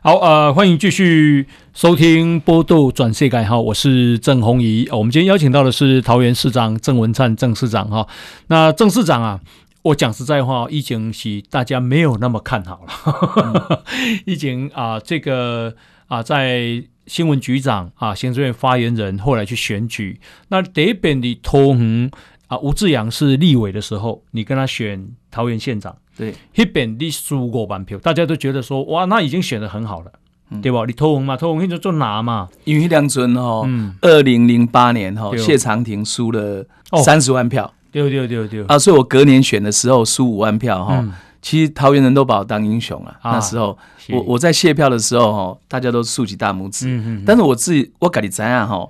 [0.08, 4.88] 好，呃，欢迎继续收听波豆转世改哈，我是郑弘仪。
[4.90, 8.08] 我们今天邀请到的是桃园市长郑文灿郑市长哈。
[8.46, 9.38] 那郑市长啊。
[9.82, 13.84] 我讲实在话，疫情是大家没有那么看好了。
[14.24, 15.74] 已经啊，这个
[16.06, 20.18] 啊，在新闻局长啊，行政院发言人后来去选举，
[20.48, 22.10] 那这边的桃园
[22.48, 30.12] 啊，吴志阳是立委的时候，你跟他选桃园县长，对，那边你输过半票，大家都觉得说，哇，那已经选的很好了，
[30.50, 30.82] 嗯、对吧？
[30.86, 33.64] 你投红嘛，投红你就做拿嘛，因为两尊哈，
[34.00, 36.66] 二零零八年哈，谢长廷输了
[37.04, 37.64] 三十万票。
[37.64, 38.78] 哦对对对对啊！
[38.78, 41.02] 所以我隔年选的时候输五万票哈，
[41.40, 43.16] 其实桃园人都把我当英雄了。
[43.24, 43.76] 那时候
[44.10, 46.86] 我我在谢票的时候哈，大家都竖起大拇指。
[47.24, 48.86] 但是我自己我跟你怎样哈？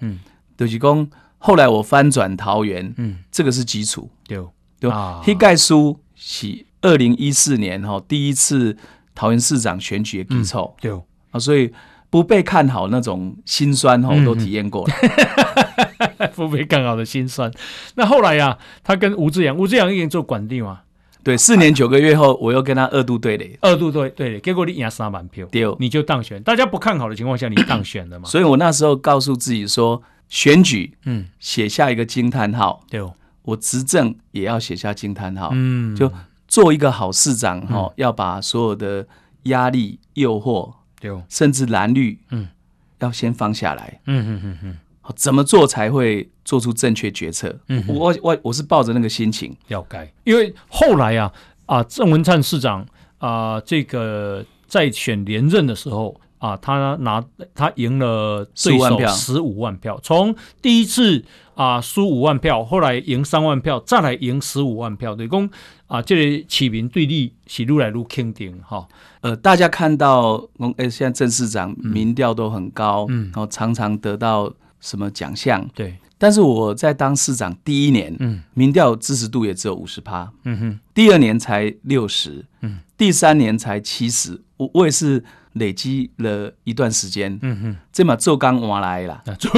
[0.56, 1.08] 就是讲
[1.38, 2.94] 后来我翻转桃园，
[3.30, 4.10] 这个是基础。
[4.26, 4.38] 对
[4.78, 8.76] 对啊，黑盖书是二零一四年哈第一次
[9.14, 10.74] 桃园市长选举的基础。
[10.80, 10.92] 对
[11.30, 11.72] 啊，所以
[12.10, 14.94] 不被看好那种心酸哈，我都体验过了。
[16.34, 17.50] 不被看好的心酸。
[17.96, 20.80] 那后来呀、啊，他跟吴志扬，吴志扬已经做管定嘛。
[21.24, 26.40] 对，四年九个月后，我又跟他二度对垒，二度对对垒，结果你赢三万票，对，你就当选。
[26.42, 28.28] 大家不看好的情况下，你当选了嘛？
[28.28, 32.84] 所以我那时候告诉自己说，选举，嗯，写下一个惊叹号。
[32.90, 33.00] 对，
[33.42, 35.50] 我执政也要写下惊叹号。
[35.52, 36.12] 嗯，就
[36.46, 39.06] 做一个好市长哈，嗯、要把所有的
[39.44, 42.48] 压力、诱惑，对，甚至蓝绿，嗯，
[42.98, 44.00] 要先放下来。
[44.06, 44.78] 嗯嗯嗯嗯。
[45.16, 47.58] 怎么做才会做出正确决策？
[47.68, 51.32] 嗯，我我我是抱着那个心情要改，因为后来啊
[51.64, 52.86] 啊，郑文灿市长
[53.16, 57.24] 啊，这个在选连任的时候啊，他拿
[57.54, 61.24] 他赢了对手十五万票，从第一次
[61.54, 65.48] 啊输五万票，后来赢三万票，再来赢十五万票，对公
[65.86, 68.88] 啊，这里起民对立是越来越肯定哈。
[69.20, 74.52] 呃，大家看到，哎，现在郑市长民调都很高，嗯，然后常常得到。
[74.80, 75.68] 什么奖项？
[75.74, 89.50] 对，但是我在当市长第一年，嗯，民调支持度也只有五十趴，嗯哼，第二年才六十，嗯，第三年才七十，我我也是累积了一段时间，嗯哼，这么做刚换来了，做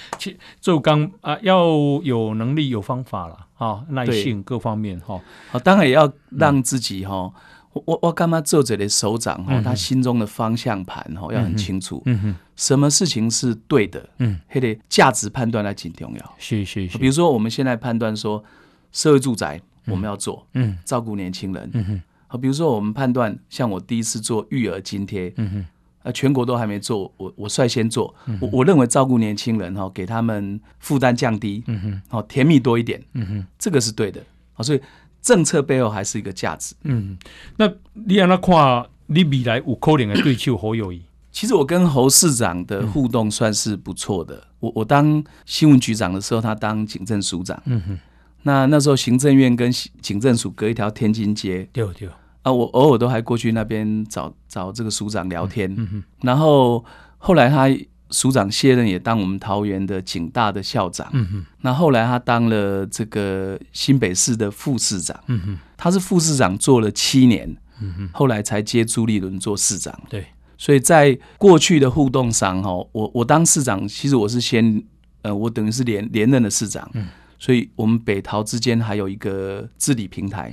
[0.60, 1.66] 做刚啊，要
[2.02, 7.32] 有能力有方法了，啊，耐性各方面哈，好，当然也要让自己哈。
[7.72, 9.62] 我我我干嘛做这的首长哈？
[9.62, 12.02] 他心中的方向盘哈要很清楚。
[12.04, 14.08] 嗯哼，什么事情是对的？
[14.18, 16.34] 嗯，还得价值判断来挺重要。
[16.36, 16.98] 是是是。
[16.98, 18.42] 比如说我们现在判断说，
[18.90, 21.70] 社会住宅我们要做，嗯，照顾年轻人。
[21.72, 22.02] 嗯哼。
[22.30, 28.14] 好，比如说我们判断，像我第一次做育儿津贴，嗯哼，啊，全国都还没做，我我率先做。
[28.40, 34.22] 我我认为照顾年轻人哈，给他们负担降低，嗯哼，好，甜蜜多一点，嗯哼，这个是对的。
[34.52, 34.80] 好，所以。
[35.22, 36.74] 政策背后还是一个价值。
[36.84, 37.14] 嗯，
[37.58, 41.02] 那你让他看，你未来有可能的对手侯友谊。
[41.30, 44.34] 其实我跟侯市长的互动算是不错的。
[44.36, 47.62] 嗯、我我当新闻局长的时候，他当警政署长。
[47.66, 47.98] 嗯哼。
[48.44, 51.68] 那那时候行政院跟警政署隔一条天津街。
[51.70, 52.08] 对对。
[52.42, 55.72] 啊，我偶尔都还过去那边找找这个署长聊天。
[55.76, 56.02] 嗯哼。
[56.22, 56.84] 然后
[57.18, 57.68] 后来他
[58.10, 61.06] 署长卸任，也当我们桃园的警大的校长。
[61.12, 61.46] 嗯哼。
[61.60, 65.18] 那后来他当了这个新北市的副市长。
[65.26, 65.58] 嗯哼。
[65.76, 67.54] 他是副市长做了七年。
[67.80, 68.10] 嗯哼。
[68.12, 69.98] 后来才接朱立伦做市长。
[70.08, 70.24] 对。
[70.56, 74.82] 所以在过去的互动上，哈，我我当市长，其实我是先，
[75.22, 76.90] 呃，我等于是连连任的市长。
[76.94, 77.06] 嗯。
[77.40, 80.52] 所以我们北桃之间还有一个治理平台。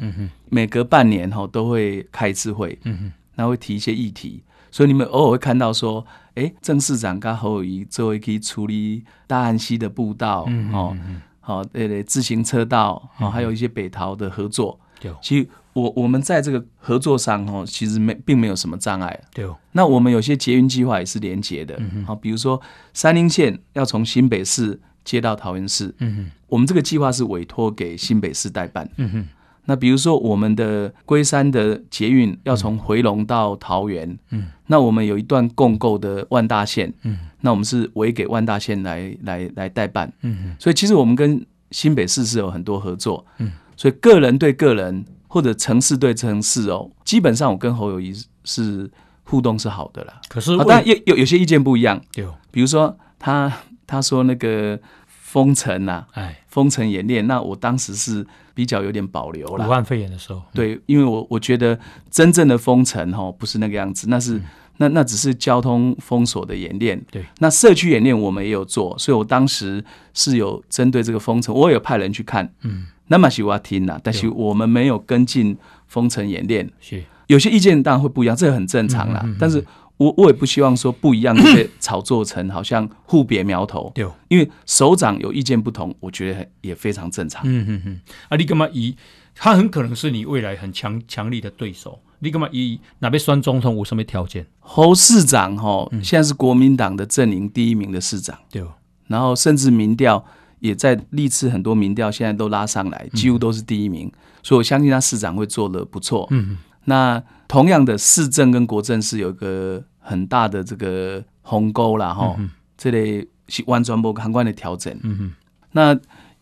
[0.49, 2.79] 每隔半年哈都会开一次会。
[2.85, 3.11] 嗯哼。
[3.35, 4.41] 然后会提一些议题。
[4.71, 10.97] 所以你们偶尔会看到说，哎，郑市长跟侯友宜作为可以处理大安溪的步道，嗯、哦，
[11.39, 14.79] 好、哦，对对，自行车道，哦，还有一些北桃的合作。
[14.99, 19.19] 对、嗯，其实我我们在这个合作上，哦，其实没并没有什么障碍。
[19.33, 22.61] 对，那我们有些捷运计划也是连结的，好、嗯，比如说
[22.93, 28.89] 三林线要从新北市接到桃园市，嗯，我们这个计划是委托给新北市代办。
[28.97, 29.27] 嗯哼。
[29.69, 48.13] 那比如说，我们的龟山的捷运要从回龙到桃园，嗯，那我们有一段共构的万大线，嗯，那我们是委给万大线来来来代办，嗯，所以其实我们跟新北市是有很多合作，嗯，所以个人对个人或者城市对城市哦，基本上我跟侯友谊
[48.45, 48.89] 是
[49.25, 50.21] 互动是好的啦。
[50.29, 53.51] 可是，但有有有些意见不一样，有，比如说他
[53.85, 54.79] 他说那个。
[55.27, 59.67] 封城呐，哎，封城演练，那我当时是比较有点保留了。
[59.67, 61.77] 武汉肺炎的时候，对，因为我我觉得
[62.09, 64.43] 真正的封城哈不是那个样子，那是、嗯、
[64.77, 66.97] 那那只是交通封锁的演练。
[67.11, 72.49] 对，那社区演练我们也有做，所以我当时是有针对这个封城，我也有派人去看。
[72.61, 76.71] 嗯，那么喜欢听呐，但是我们没有跟进封城演练。
[76.79, 79.25] 是，有些意见当然会不一样，这个很正常啦。
[79.37, 79.61] 但是。
[79.97, 87.41] 我我也不希望说不一样的被炒作成好像互别苗头，对，因为首长有意见不同，我觉得也非常正常。
[87.45, 88.95] 嗯嗯嗯，啊，你干嘛以
[89.33, 94.45] 他很可能是你未来很强强力的对手，你干嘛以哪边选总统有什么条件？
[94.59, 98.63] 侯市长哈，现在是国民党的阵营第一名的市长，对，
[99.07, 100.23] 然后甚至民调
[100.59, 104.11] 也在历次很多民调现在都拉上来，几乎都是第一名，
[104.43, 106.27] 所以我相信他市长会做的不错。
[106.29, 106.59] 嗯。
[106.89, 112.37] 那同样的市政跟国政是有一个很大的这个鸿沟啦哈，
[112.77, 114.97] 这类是完全不相关的调整。
[115.03, 115.31] 嗯哼，
[115.71, 115.93] 那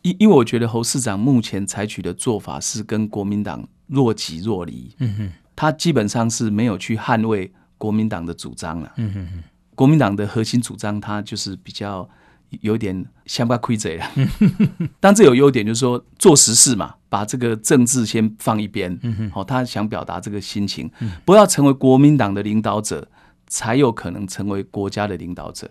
[0.03, 4.93] 因因为我觉得侯市长目前采取的做法是跟国民党若即若离。
[4.99, 8.91] 嗯哼，他基本上是没有去捍卫国民党的主张了。
[8.97, 12.07] 嗯哼，国民党的核心主张，他就是比较。
[12.61, 14.05] 有点相不亏贼了，
[14.99, 18.99] 但这有优点，就是说做实事嘛，把这个政治先放一边。
[19.31, 20.89] 好，他想表达这个心情，
[21.23, 23.07] 不要成为国民党的领导者，
[23.47, 25.69] 才有可能成为国家的领导者。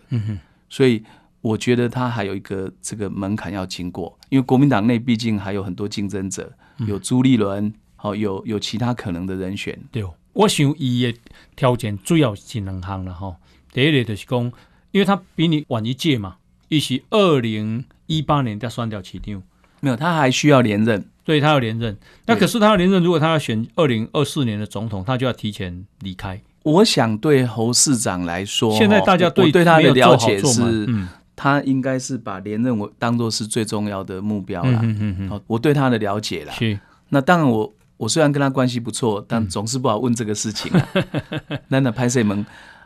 [0.69, 1.03] 所以
[1.41, 6.51] 我觉得他还有一个这个门槛要经过，因为国民党内毕竟还有很多竞争者，
[6.87, 9.79] 有朱立伦，好，有有其他可能的人选。
[9.91, 11.17] 对，我想伊的
[11.55, 13.37] 条件主要是两项了哈。
[13.71, 14.51] 第一个就是讲，
[14.91, 16.37] 因为他比你晚一届嘛。
[16.75, 19.41] 一起二零一八年再算掉起掉，
[19.79, 21.97] 没有，他还需要连任，对，他要连任。
[22.25, 26.41] 那可是他要连任，如果他要选二零二四年的总统，他就要提前离开。
[26.63, 30.87] 我想对侯市长来说，现在大家对对他的了解是，
[31.35, 34.79] 他应该是把连任我当做是最重要的目标了。
[34.81, 35.41] 嗯嗯嗯。
[35.47, 36.79] 我对他的了解了，是。
[37.09, 40.71] 那当然，我我虽然跟他关系不错，但总是不好问这个事情。
[41.69, 42.45] 那那拍摄门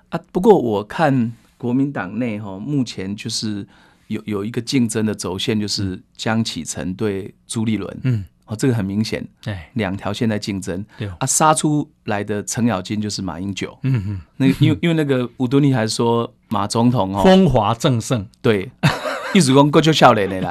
[0.09, 1.31] 啊，不过我看。
[1.59, 3.67] 国民党内哈，目前就是
[4.07, 18.71] 有有一个竞争的轴线，就是江启臣对朱立伦，嗯，哦，这个很明显，对，两条线在竞争，对，啊，杀出来的程咬金就是马英九，嗯嗯，那因为因为那个吴敦义还说马总统哦，风华正盛，对，
[19.35, 20.49] 一直讲过就笑脸的啦。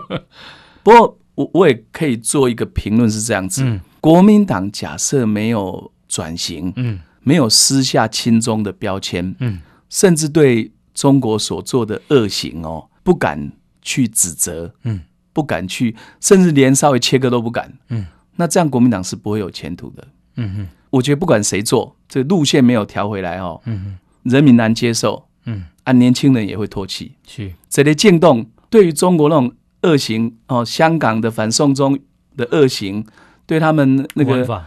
[0.84, 9.62] 不过我我也可以做一个评论是这样子，嗯，国民党假设没有转型，嗯，没有撕下亲中的标签，嗯。
[9.88, 15.00] 甚至对中国所做的恶行哦，不敢去指责，嗯，
[15.32, 31.98] 不敢去，甚至连稍微切割都不敢，嗯，那这样国民党是不会有前途的，嗯哼，我觉得不管谁做，这路线没有调回来哦，嗯哼，人民难接受，嗯，啊，年轻人也会唾弃，是，这类渐冻对于中国那种恶行哦，香港的反送中
[32.36, 33.06] 的恶行，
[33.46, 34.66] 对他们那个。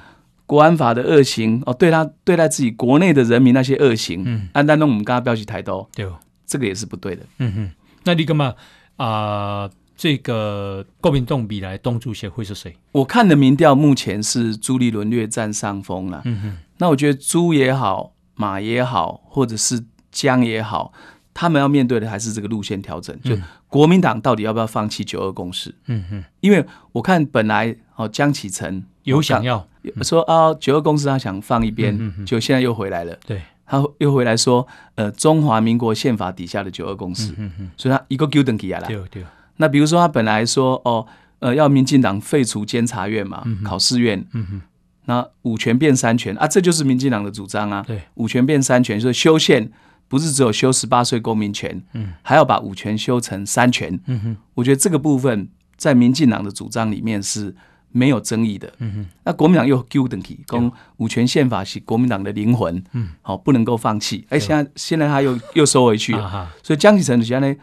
[0.49, 6.09] 国安法的恶行哦，对他对待自己国内的人民那些恶行，嗯，安丹东我们刚刚标记台刀，对，
[6.47, 7.71] 这个也是不对的，嗯哼。
[8.03, 8.55] 那你干嘛
[8.95, 9.69] 啊？
[9.95, 12.75] 这个国民党比来东主协会是谁？
[12.93, 16.57] 我看的民调目前是朱立伦略占上风了，嗯哼。
[16.77, 20.91] 那我觉得朱也好，马也好，或者是江也好，
[21.33, 23.37] 他们要面对的还是这个路线调整，就
[23.67, 25.75] 国民党到底要不要放弃九二共识？
[25.85, 26.23] 嗯哼。
[26.39, 29.65] 因为我看本来哦，江启臣有想要。
[30.01, 33.17] 说啊，九二公司他想放一边，就现在又回来了。
[33.25, 38.87] 对，他又回来说，呃，中华民国宪法底下的九二共识，嗯嗯，所以他一个 g u d e n 起来了。
[38.87, 39.23] 对对。
[39.55, 41.07] 那比如说他本来说，哦，
[41.39, 44.61] 呃，要民进党废除监察院嘛，考试院，嗯哼，
[45.05, 47.81] 那五权变三权啊，这就是民进党的主张啊。
[47.87, 49.71] 对，五权变三权，说修宪
[50.09, 53.97] 不是只有修十八岁公民权，嗯，还要把五权修成三权。
[54.07, 55.47] 嗯哼，我觉得这个部分
[55.77, 57.55] 在民进党的主张里面是。
[57.91, 64.25] 没有争议的，嗯哼，那国民党又纠正起，讲五权宪法是国民党的灵魂，嗯，好，不能够放弃。
[64.29, 67.55] 哎，现在现在他又又收回去了，所以江启臣现在呢，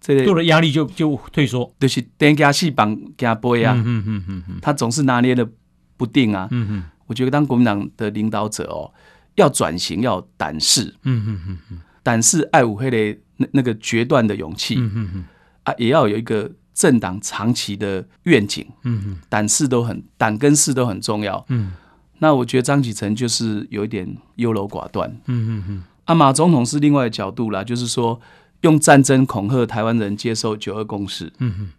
[0.00, 5.48] 这个做了压力就就退缩，就是等加戏绑加背啊，嗯嗯嗯嗯，他总是拿捏的
[5.96, 8.92] 不定啊，嗯嗯，我觉得当国民党的领导者哦，
[9.34, 15.24] 要转型要有胆识，嗯嗯嗯嗯，胆识爱五黑的那那个决断的勇气，嗯嗯。
[15.64, 16.50] 啊，也要有一个。
[16.74, 21.72] 政党长期的愿景，嗯胆识都很胆跟识都很重要，嗯，
[22.18, 25.84] 那我觉得张启成就是有一点优柔寡断，嗯嗯嗯。
[26.04, 28.20] 啊，马总统是另外的角度啦，就是说
[28.62, 31.70] 用战争恐吓台湾人接受九二共识，嗯嗯。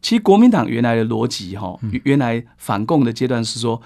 [0.00, 3.82] 其实国民党原来的逻辑哈，原来反共的阶段是说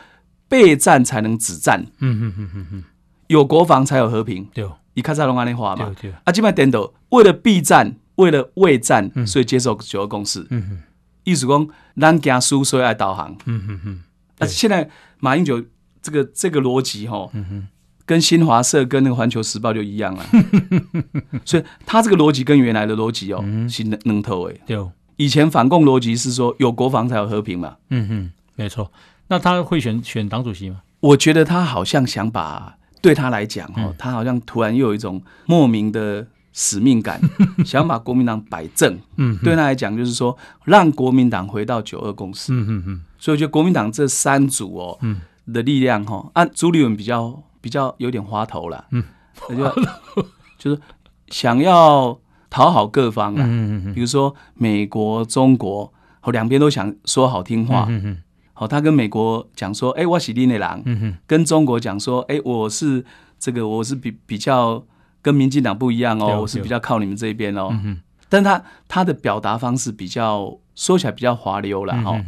[0.47, 2.85] 备战才能止战，嗯嗯嗯嗯
[3.29, 6.15] 有国防才有和平，对，以卡扎隆安的话嘛，对对。
[6.25, 7.97] 啊，基本颠倒，为了避战。
[8.17, 10.47] 为了畏战，所以接受九二共识。
[11.25, 13.35] 意思讲，咱惊输，所以爱导航。
[13.47, 14.03] 嗯嗯嗯。
[14.39, 14.91] 那现在
[15.21, 15.63] 马英九
[16.03, 17.31] 这个这个逻辑哈，
[18.05, 20.27] 跟新华社跟那个环球时报就一样了。
[21.47, 24.61] 所以他这个逻辑跟原来的逻辑哦，是能能头诶。
[24.67, 24.79] 对。
[25.17, 27.77] 以前反共逻辑是说有国防才有和平嘛。
[27.89, 28.93] 嗯嗯，没错。
[29.29, 30.83] 那他会选选党主席吗？
[31.01, 36.27] 我觉得他好像想把，对他来讲哦，他好像突然又有一种莫名的。
[36.57, 37.21] 使命感，
[37.67, 40.35] 想把国民党摆正，嗯，对他来讲就是说，
[40.65, 45.21] 让国民党回到九二共识，嗯嗯嗯，所以我觉得国民党这三组哦，嗯，
[45.53, 49.03] 的力量哈，按朱立伦比较比较有点花头了，嗯，
[49.49, 49.83] 就
[50.57, 50.81] 就是
[51.27, 52.17] 想要
[52.49, 63.05] 讨好各方啊，嗯嗯比如说美国、中国，好两边都想说好听话，嗯嗯，好，他跟美国讲说，哎，我是你的狼，嗯哼，跟中国讲说，哎，我是
[63.41, 64.85] 这个，我是比比较。
[65.25, 67.75] 跟民进党不一样哦，我是比较靠你们这一边哦。
[68.29, 72.23] 但他他的表达方式比较说起来比较滑溜了哈。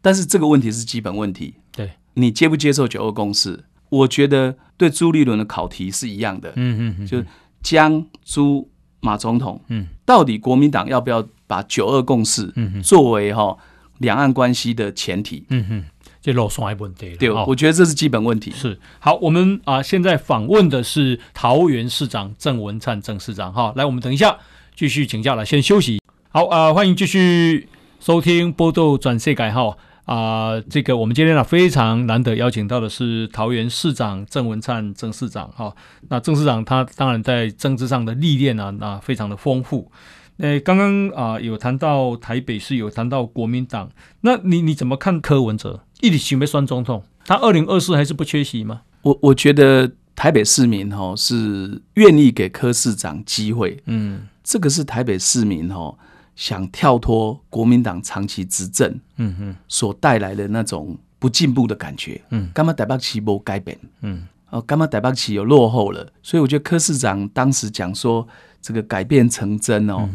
[0.00, 1.56] 但是这个问题是基本问题。
[1.70, 3.64] 对，你接不接受九二共识？
[3.90, 6.50] 我觉得对朱立伦的考题是一样的。
[6.56, 7.26] 嗯嗯，就是
[7.60, 8.70] 江朱
[9.00, 12.50] 马总统，嗯，到底国民党要不要把九二共识
[12.82, 13.58] 作为哈
[13.98, 15.44] 两岸关系的前提？
[15.50, 15.84] 嗯哼。
[16.20, 18.50] 这漏双问题，对，我觉得这是基本问题。
[18.50, 24.36] 是好，我们啊，现在访问的是桃园市长郑文灿郑市长哈，来，我们等一下
[24.74, 26.00] 继续请教了，先休息。
[26.30, 27.68] 好啊，欢迎继续
[28.00, 35.74] 收听波豆转世改哈啊，这个我们今天呢非常难得邀请到的是桃园市长郑文灿郑市长哈，
[36.08, 39.90] 那郑市长他当然在政治上的历练啊，那非常的丰富。
[40.38, 43.90] 诶，刚刚啊有谈到台北市，有谈到国民党，
[44.20, 45.80] 那你你怎么看柯文哲？
[46.00, 48.82] 一直准备选总统，他二零二四还是不缺席吗？
[49.02, 55.96] 我我觉得台北市民哈是愿意给柯市长机会，嗯，这个是台北市民哈
[56.36, 66.06] 想跳脱国民党长期执政，嗯哼，所带来的那种不进步的感觉，嗯，干嘛台北市没改变，嗯，哦，干嘛台北市有落后了？
[66.22, 68.26] 所以我觉得柯市长当时讲说
[68.62, 70.08] 这个改变成真哦，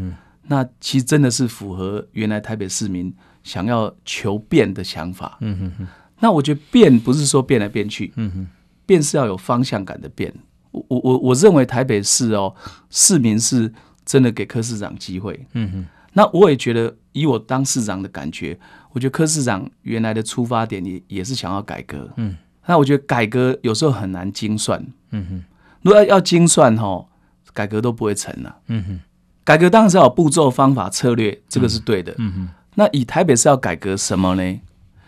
[0.47, 3.13] 那其实真的是符合原来台北市民。
[3.43, 5.87] 想要求变的想法，嗯哼哼，
[6.19, 8.47] 那我觉得变不是说变来变去，嗯哼，
[8.85, 10.33] 变是要有方向感的变。
[10.71, 12.55] 我我我我认为台北市哦，
[12.89, 13.71] 市民是
[14.05, 15.85] 真的给柯市长机会，嗯哼。
[16.15, 18.57] 那我也觉得，以我当市长的感觉，
[18.91, 22.37] 我觉得柯市长原来的出发点也也是想要改革，嗯。
[22.65, 25.43] 那我觉得改革有时候很难精算，嗯哼。
[25.81, 27.05] 如果要要精算哈，
[27.51, 28.99] 改革都不会成了，嗯哼。
[29.43, 32.49] 改革当然是要有步骤、方法、策略，这个是对的，嗯哼。
[32.75, 34.59] 那以台北市要改革什么呢？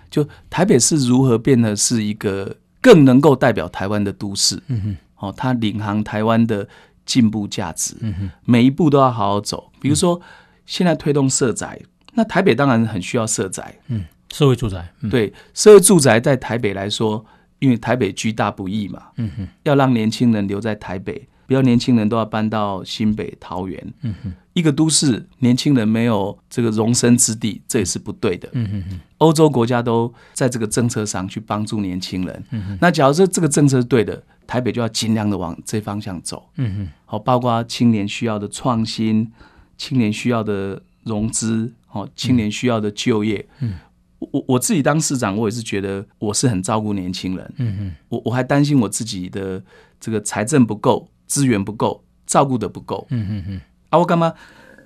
[0.10, 4.62] 就台北市如何变得是一个更能够代表台湾的都市？
[4.68, 6.68] 嗯哼，哦，它领航台湾的
[7.06, 9.72] 进步价值，嗯哼，每一步都要好好走。
[9.82, 10.22] 比如说，
[10.66, 11.80] 现在推动社宅，
[12.14, 17.26] 那台北当然很需要社宅，嗯，社会住宅，对，社会住宅在台北来说，
[17.60, 21.28] 因为台北居大不易嘛，嗯哼，要让年轻人留在台北。
[21.48, 39.32] 不要年轻人都要搬到新北、桃园，嗯哼，一个都市年轻人没有这个容身之地，这也是不对的，嗯哼，欧洲国家都在这个政策上去帮助年轻人，嗯哼，那假如说这个政策是对的，台北就要尽量的往这方向走，嗯哼，好，包括青年需要的创新，
[39.78, 43.76] 青年需要的融资，好，青年需要的就业，嗯，
[44.20, 49.62] 我我自己当市长，我也是觉得我是很照顾年轻人，嗯哼，我我还担心我自己的
[50.00, 51.08] 这个财政不够。
[51.26, 53.08] 资源不够，照顾得不够。
[53.10, 53.62] 嗯嗯嗯。
[53.90, 54.34] 啊，我干嘛？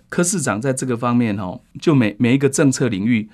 [0.10, 3.30] 柯市长在这个方面哦，就每每一个政策领域，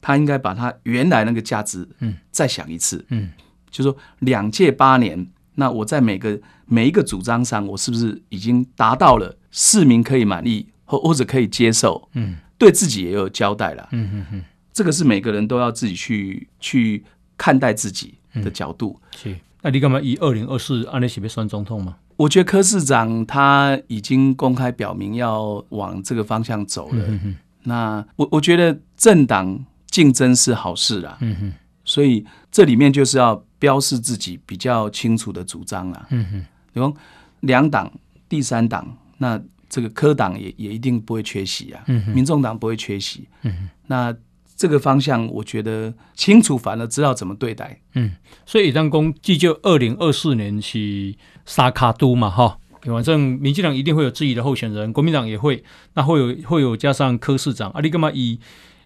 [0.00, 3.04] 他应该把他原来那个价值，嗯，再想一次。
[3.10, 3.30] 嗯，
[3.70, 5.26] 就说两届八年，
[5.56, 12.08] 那我在每个每一个主张上，我是不是已经达到了市民可以满意或或者可以接受？
[12.14, 13.86] 嗯，对自己也有交代了。
[13.92, 17.04] 嗯嗯嗯，这个是每个人都要自己去去
[17.36, 18.98] 看待自己的角度。
[19.14, 21.96] 是，那你干嘛以二零二四按你是要选总统吗？
[22.16, 27.04] 我觉得柯市长他已经公开表明要往这个方向走了。
[27.06, 27.34] 嗯、哼
[27.64, 31.18] 那我我觉得政党竞争是好事啦。
[31.20, 31.52] 嗯、哼
[31.84, 36.06] 所以这里面就是要标示自己比较清楚的主张啦。
[36.10, 36.94] 嗯哼，比如
[37.40, 37.92] 两党、
[38.28, 41.82] 第三党，那这个柯党也也一定不会缺席啊。
[41.86, 43.28] 嗯，民众党不会缺席。
[43.42, 44.14] 嗯，那。
[44.56, 47.76] 这个方向我觉得清楚，反而知道怎么对待。
[47.94, 48.12] 嗯，
[48.46, 51.12] 所以当公既就二零二四年是
[51.44, 55.62] 三脚督嘛，哈，反正民进党一定会有自己的候选人，国民党也会，
[55.94, 58.38] 那会有会有加上柯市长，啊，你干嘛以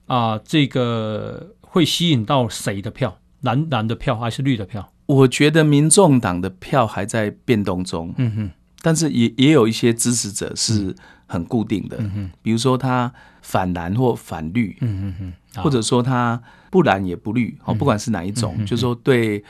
[0.07, 3.19] 啊这个会吸引到谁的票？
[3.43, 4.93] 蓝蓝的票还是绿的票？
[5.07, 8.13] 我觉得民众党的票还在变动中。
[8.19, 8.51] 嗯哼，
[8.83, 10.95] 但是也也有一些支持者是
[11.27, 11.97] 很固定的。
[12.01, 14.77] 嗯哼，比如说他反蓝或反绿。
[14.81, 15.33] 嗯哼哼。
[15.57, 16.41] 或者说他
[16.71, 19.43] 不蓝也不绿，哦，不管是哪一种，就是说对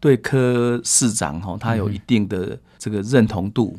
[0.00, 3.76] 对柯市长哈，他有一定的这个认同度，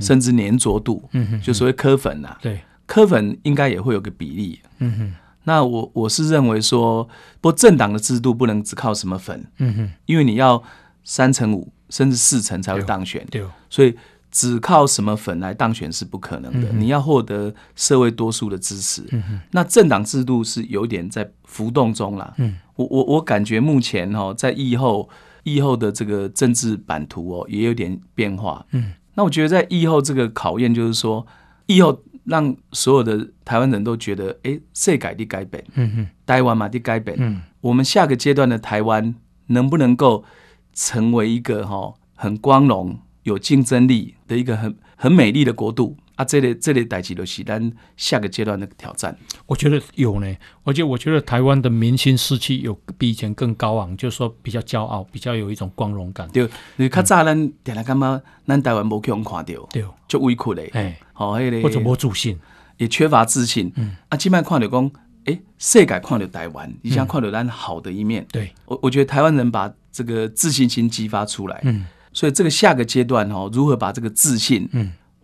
[0.00, 1.08] 甚至粘着度，
[1.42, 5.14] 就所谓柯粉呐，对，柯粉应该也会有个比例，嗯哼。
[5.44, 7.04] 那我我是认为说，
[7.40, 9.90] 不过政党的制度不能只靠什么粉，嗯哼。
[10.06, 10.62] 因为你要
[11.04, 13.96] 三成五甚至四成才会当选，对，所以。
[14.32, 19.04] 只靠什么粉来当选是不可能的，嗯、你要获得社会多数的支持。
[19.10, 19.40] 嗯、哼。
[19.50, 22.32] 那政党制度是有点在浮动中啦。
[22.36, 25.08] 嗯、我我我感觉目前哦，在疫后
[25.42, 28.64] 疫后的这个政治版图哦，也有点变化。
[28.72, 31.26] 嗯、那我觉得在疫后这个考验就是说，
[31.66, 39.14] 疫后让所有的台湾人都觉得，哎、欸，世界的改变，嗯哼，台湾嘛的改变，嗯，我们下个阶段的台湾
[39.46, 40.24] 能不能够
[40.72, 42.98] 成为一个哈很光荣？
[43.24, 46.24] 有竞争力的一个很很美丽的国度啊！
[46.24, 49.16] 这类这类代志就是咱下个阶段的挑战。
[49.46, 56.28] 我觉得有呢，而且我觉得台湾的民心士气有比以前更高昂，就是说比较骄傲，比较有一种光荣感。
[56.28, 56.46] 对，
[56.76, 58.20] 你较早咱点来干嘛？
[58.46, 60.70] 咱台湾没去人看到，对，就委屈嘞。
[60.74, 62.38] 哎，好，那个或者没自信，
[62.76, 63.72] 也缺乏自信。
[63.76, 64.90] 嗯，啊，今麦看到讲，
[65.24, 68.26] 哎，世界看到台湾，你想看到咱好的一面。
[68.30, 71.60] 对，我我觉得台湾人把这个自信心激发出来。
[71.64, 71.86] 嗯。
[72.12, 74.68] 所以这个下个阶段哦，如何把这个自信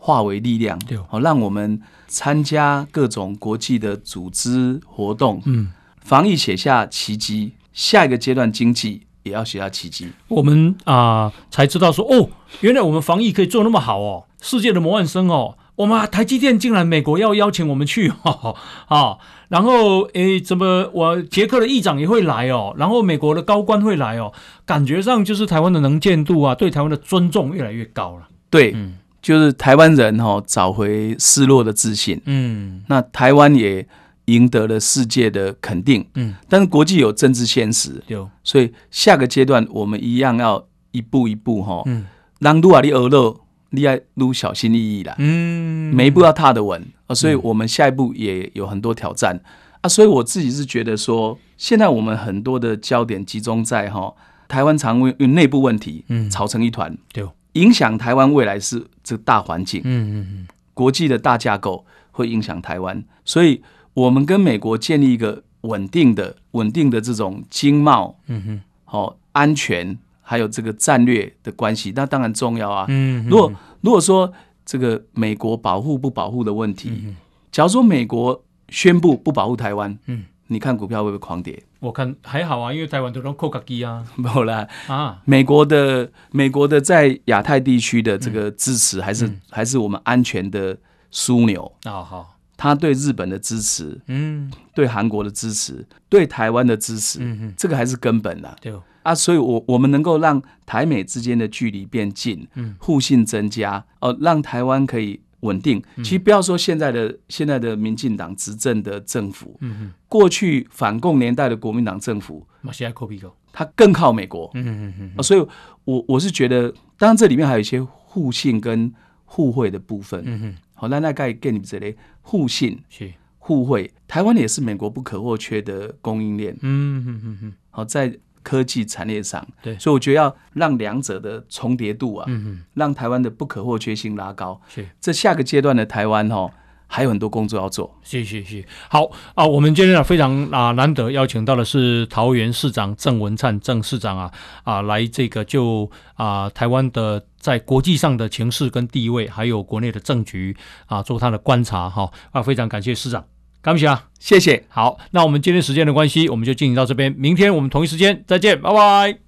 [0.07, 0.79] 化为力量，
[1.09, 10.13] 好、嗯、让我们参加各种国际的组织活动，嗯，防疫写下奇迹，下一个阶段经济也要写下奇迹。
[10.29, 12.31] 我们啊、呃、才知道说哦，
[12.61, 15.57] 原来我们防疫可以做那么好哦，世界的模范生哦。
[15.75, 18.55] 我们台积电竟然美国要邀请我们去，哈 哈
[18.87, 24.33] 啊，然后诶，怎么我捷克的议长也会来哦，然后美国的高官会来哦，
[24.65, 28.29] 感觉上就是台湾的能见度啊，对台湾的尊重越来越高了。
[28.49, 28.95] 对，嗯，
[29.27, 33.85] 就是台湾人哈找回失落的自信，嗯，那台湾也
[34.27, 42.07] 赢得了世界的肯定，嗯，但是国际有政治现实，有，所以下个阶段我们一样要一步一步哈，嗯，
[42.39, 43.41] 让努瓦利俄勒。
[43.71, 49.43] 你要撸小心翼翼啦，嗯，每一步要踏得稳啊，所以我们下一步也有很多挑战、嗯、
[49.81, 54.15] 啊，所以我自己是觉得说，现在我们很多的焦点集中在哈
[54.47, 63.63] 台湾常因为内部问题，嗯，吵成一团，对，影响台湾未来是这个大环境，嗯嗯嗯，国际的大架构会影响台湾，所以
[63.95, 69.97] 我们跟美国建立一个稳定的、稳定的这种经贸，嗯哼，好安全。
[70.29, 72.85] 还有这个战略的关系，那当然重要啊。
[72.89, 74.33] 嗯，如果如果说
[74.65, 77.15] 这个美国保护不保护的问题，
[77.53, 81.63] 假如说美国宣布不保护台湾，嗯，你看股票会不会狂跌？
[81.81, 84.05] 我看还好啊，因为台湾都用扣卡机啊。
[84.17, 90.77] 没有啦啊，美国的美国的在亚太地区的这个支持，还是还是我们安全的
[91.13, 91.71] 枢纽。
[91.85, 98.57] 啊好，他对日本的支持，嗯，对韩国的支持，对台湾的支持，嗯，这个还是根本的。
[98.61, 98.75] 对。
[99.03, 105.83] 啊，所以我，我我们能够让台美之间的距离变近，嗯，互信增加，哦、呃，让台湾可以稳定。
[105.99, 115.23] 其实不要说现在的现在的民进党执政的政府，嗯哼，过去反共年代的国民党政府，现在靠美国，他更靠美国，嗯嗯。
[115.23, 115.47] 所以
[115.85, 118.93] 我我是觉得，当然这里面还有一些互信跟
[119.25, 120.55] 互惠的部分，嗯哼。
[120.75, 127.53] 好，那大概给你们这里互信是互惠，台湾也是美国不可或缺的供应链，嗯嗯嗯嗯。
[127.71, 129.45] 好，在科技产业上。
[129.61, 134.61] 对，所以我觉得要让两者的重叠度啊，嗯嗯，让台湾的不可或缺性拉高。
[134.69, 136.51] 是，这下个阶段的台湾哈。
[136.89, 138.65] 还有很多工作要做，谢谢谢。
[138.89, 144.31] 好啊，我们今天啊非常啊难得邀请到的是桃园市长郑文灿郑市长啊
[144.63, 153.25] 啊来这个就啊台湾的在国际上的情势跟地位，还有国内的政局啊做他的观察哈啊，非常感谢市长，
[153.67, 154.63] 感谢啊，谢谢。
[154.69, 159.26] 好，那我们今天时间的关系，我们就进行到这边，明天我们同一时间再见，拜拜。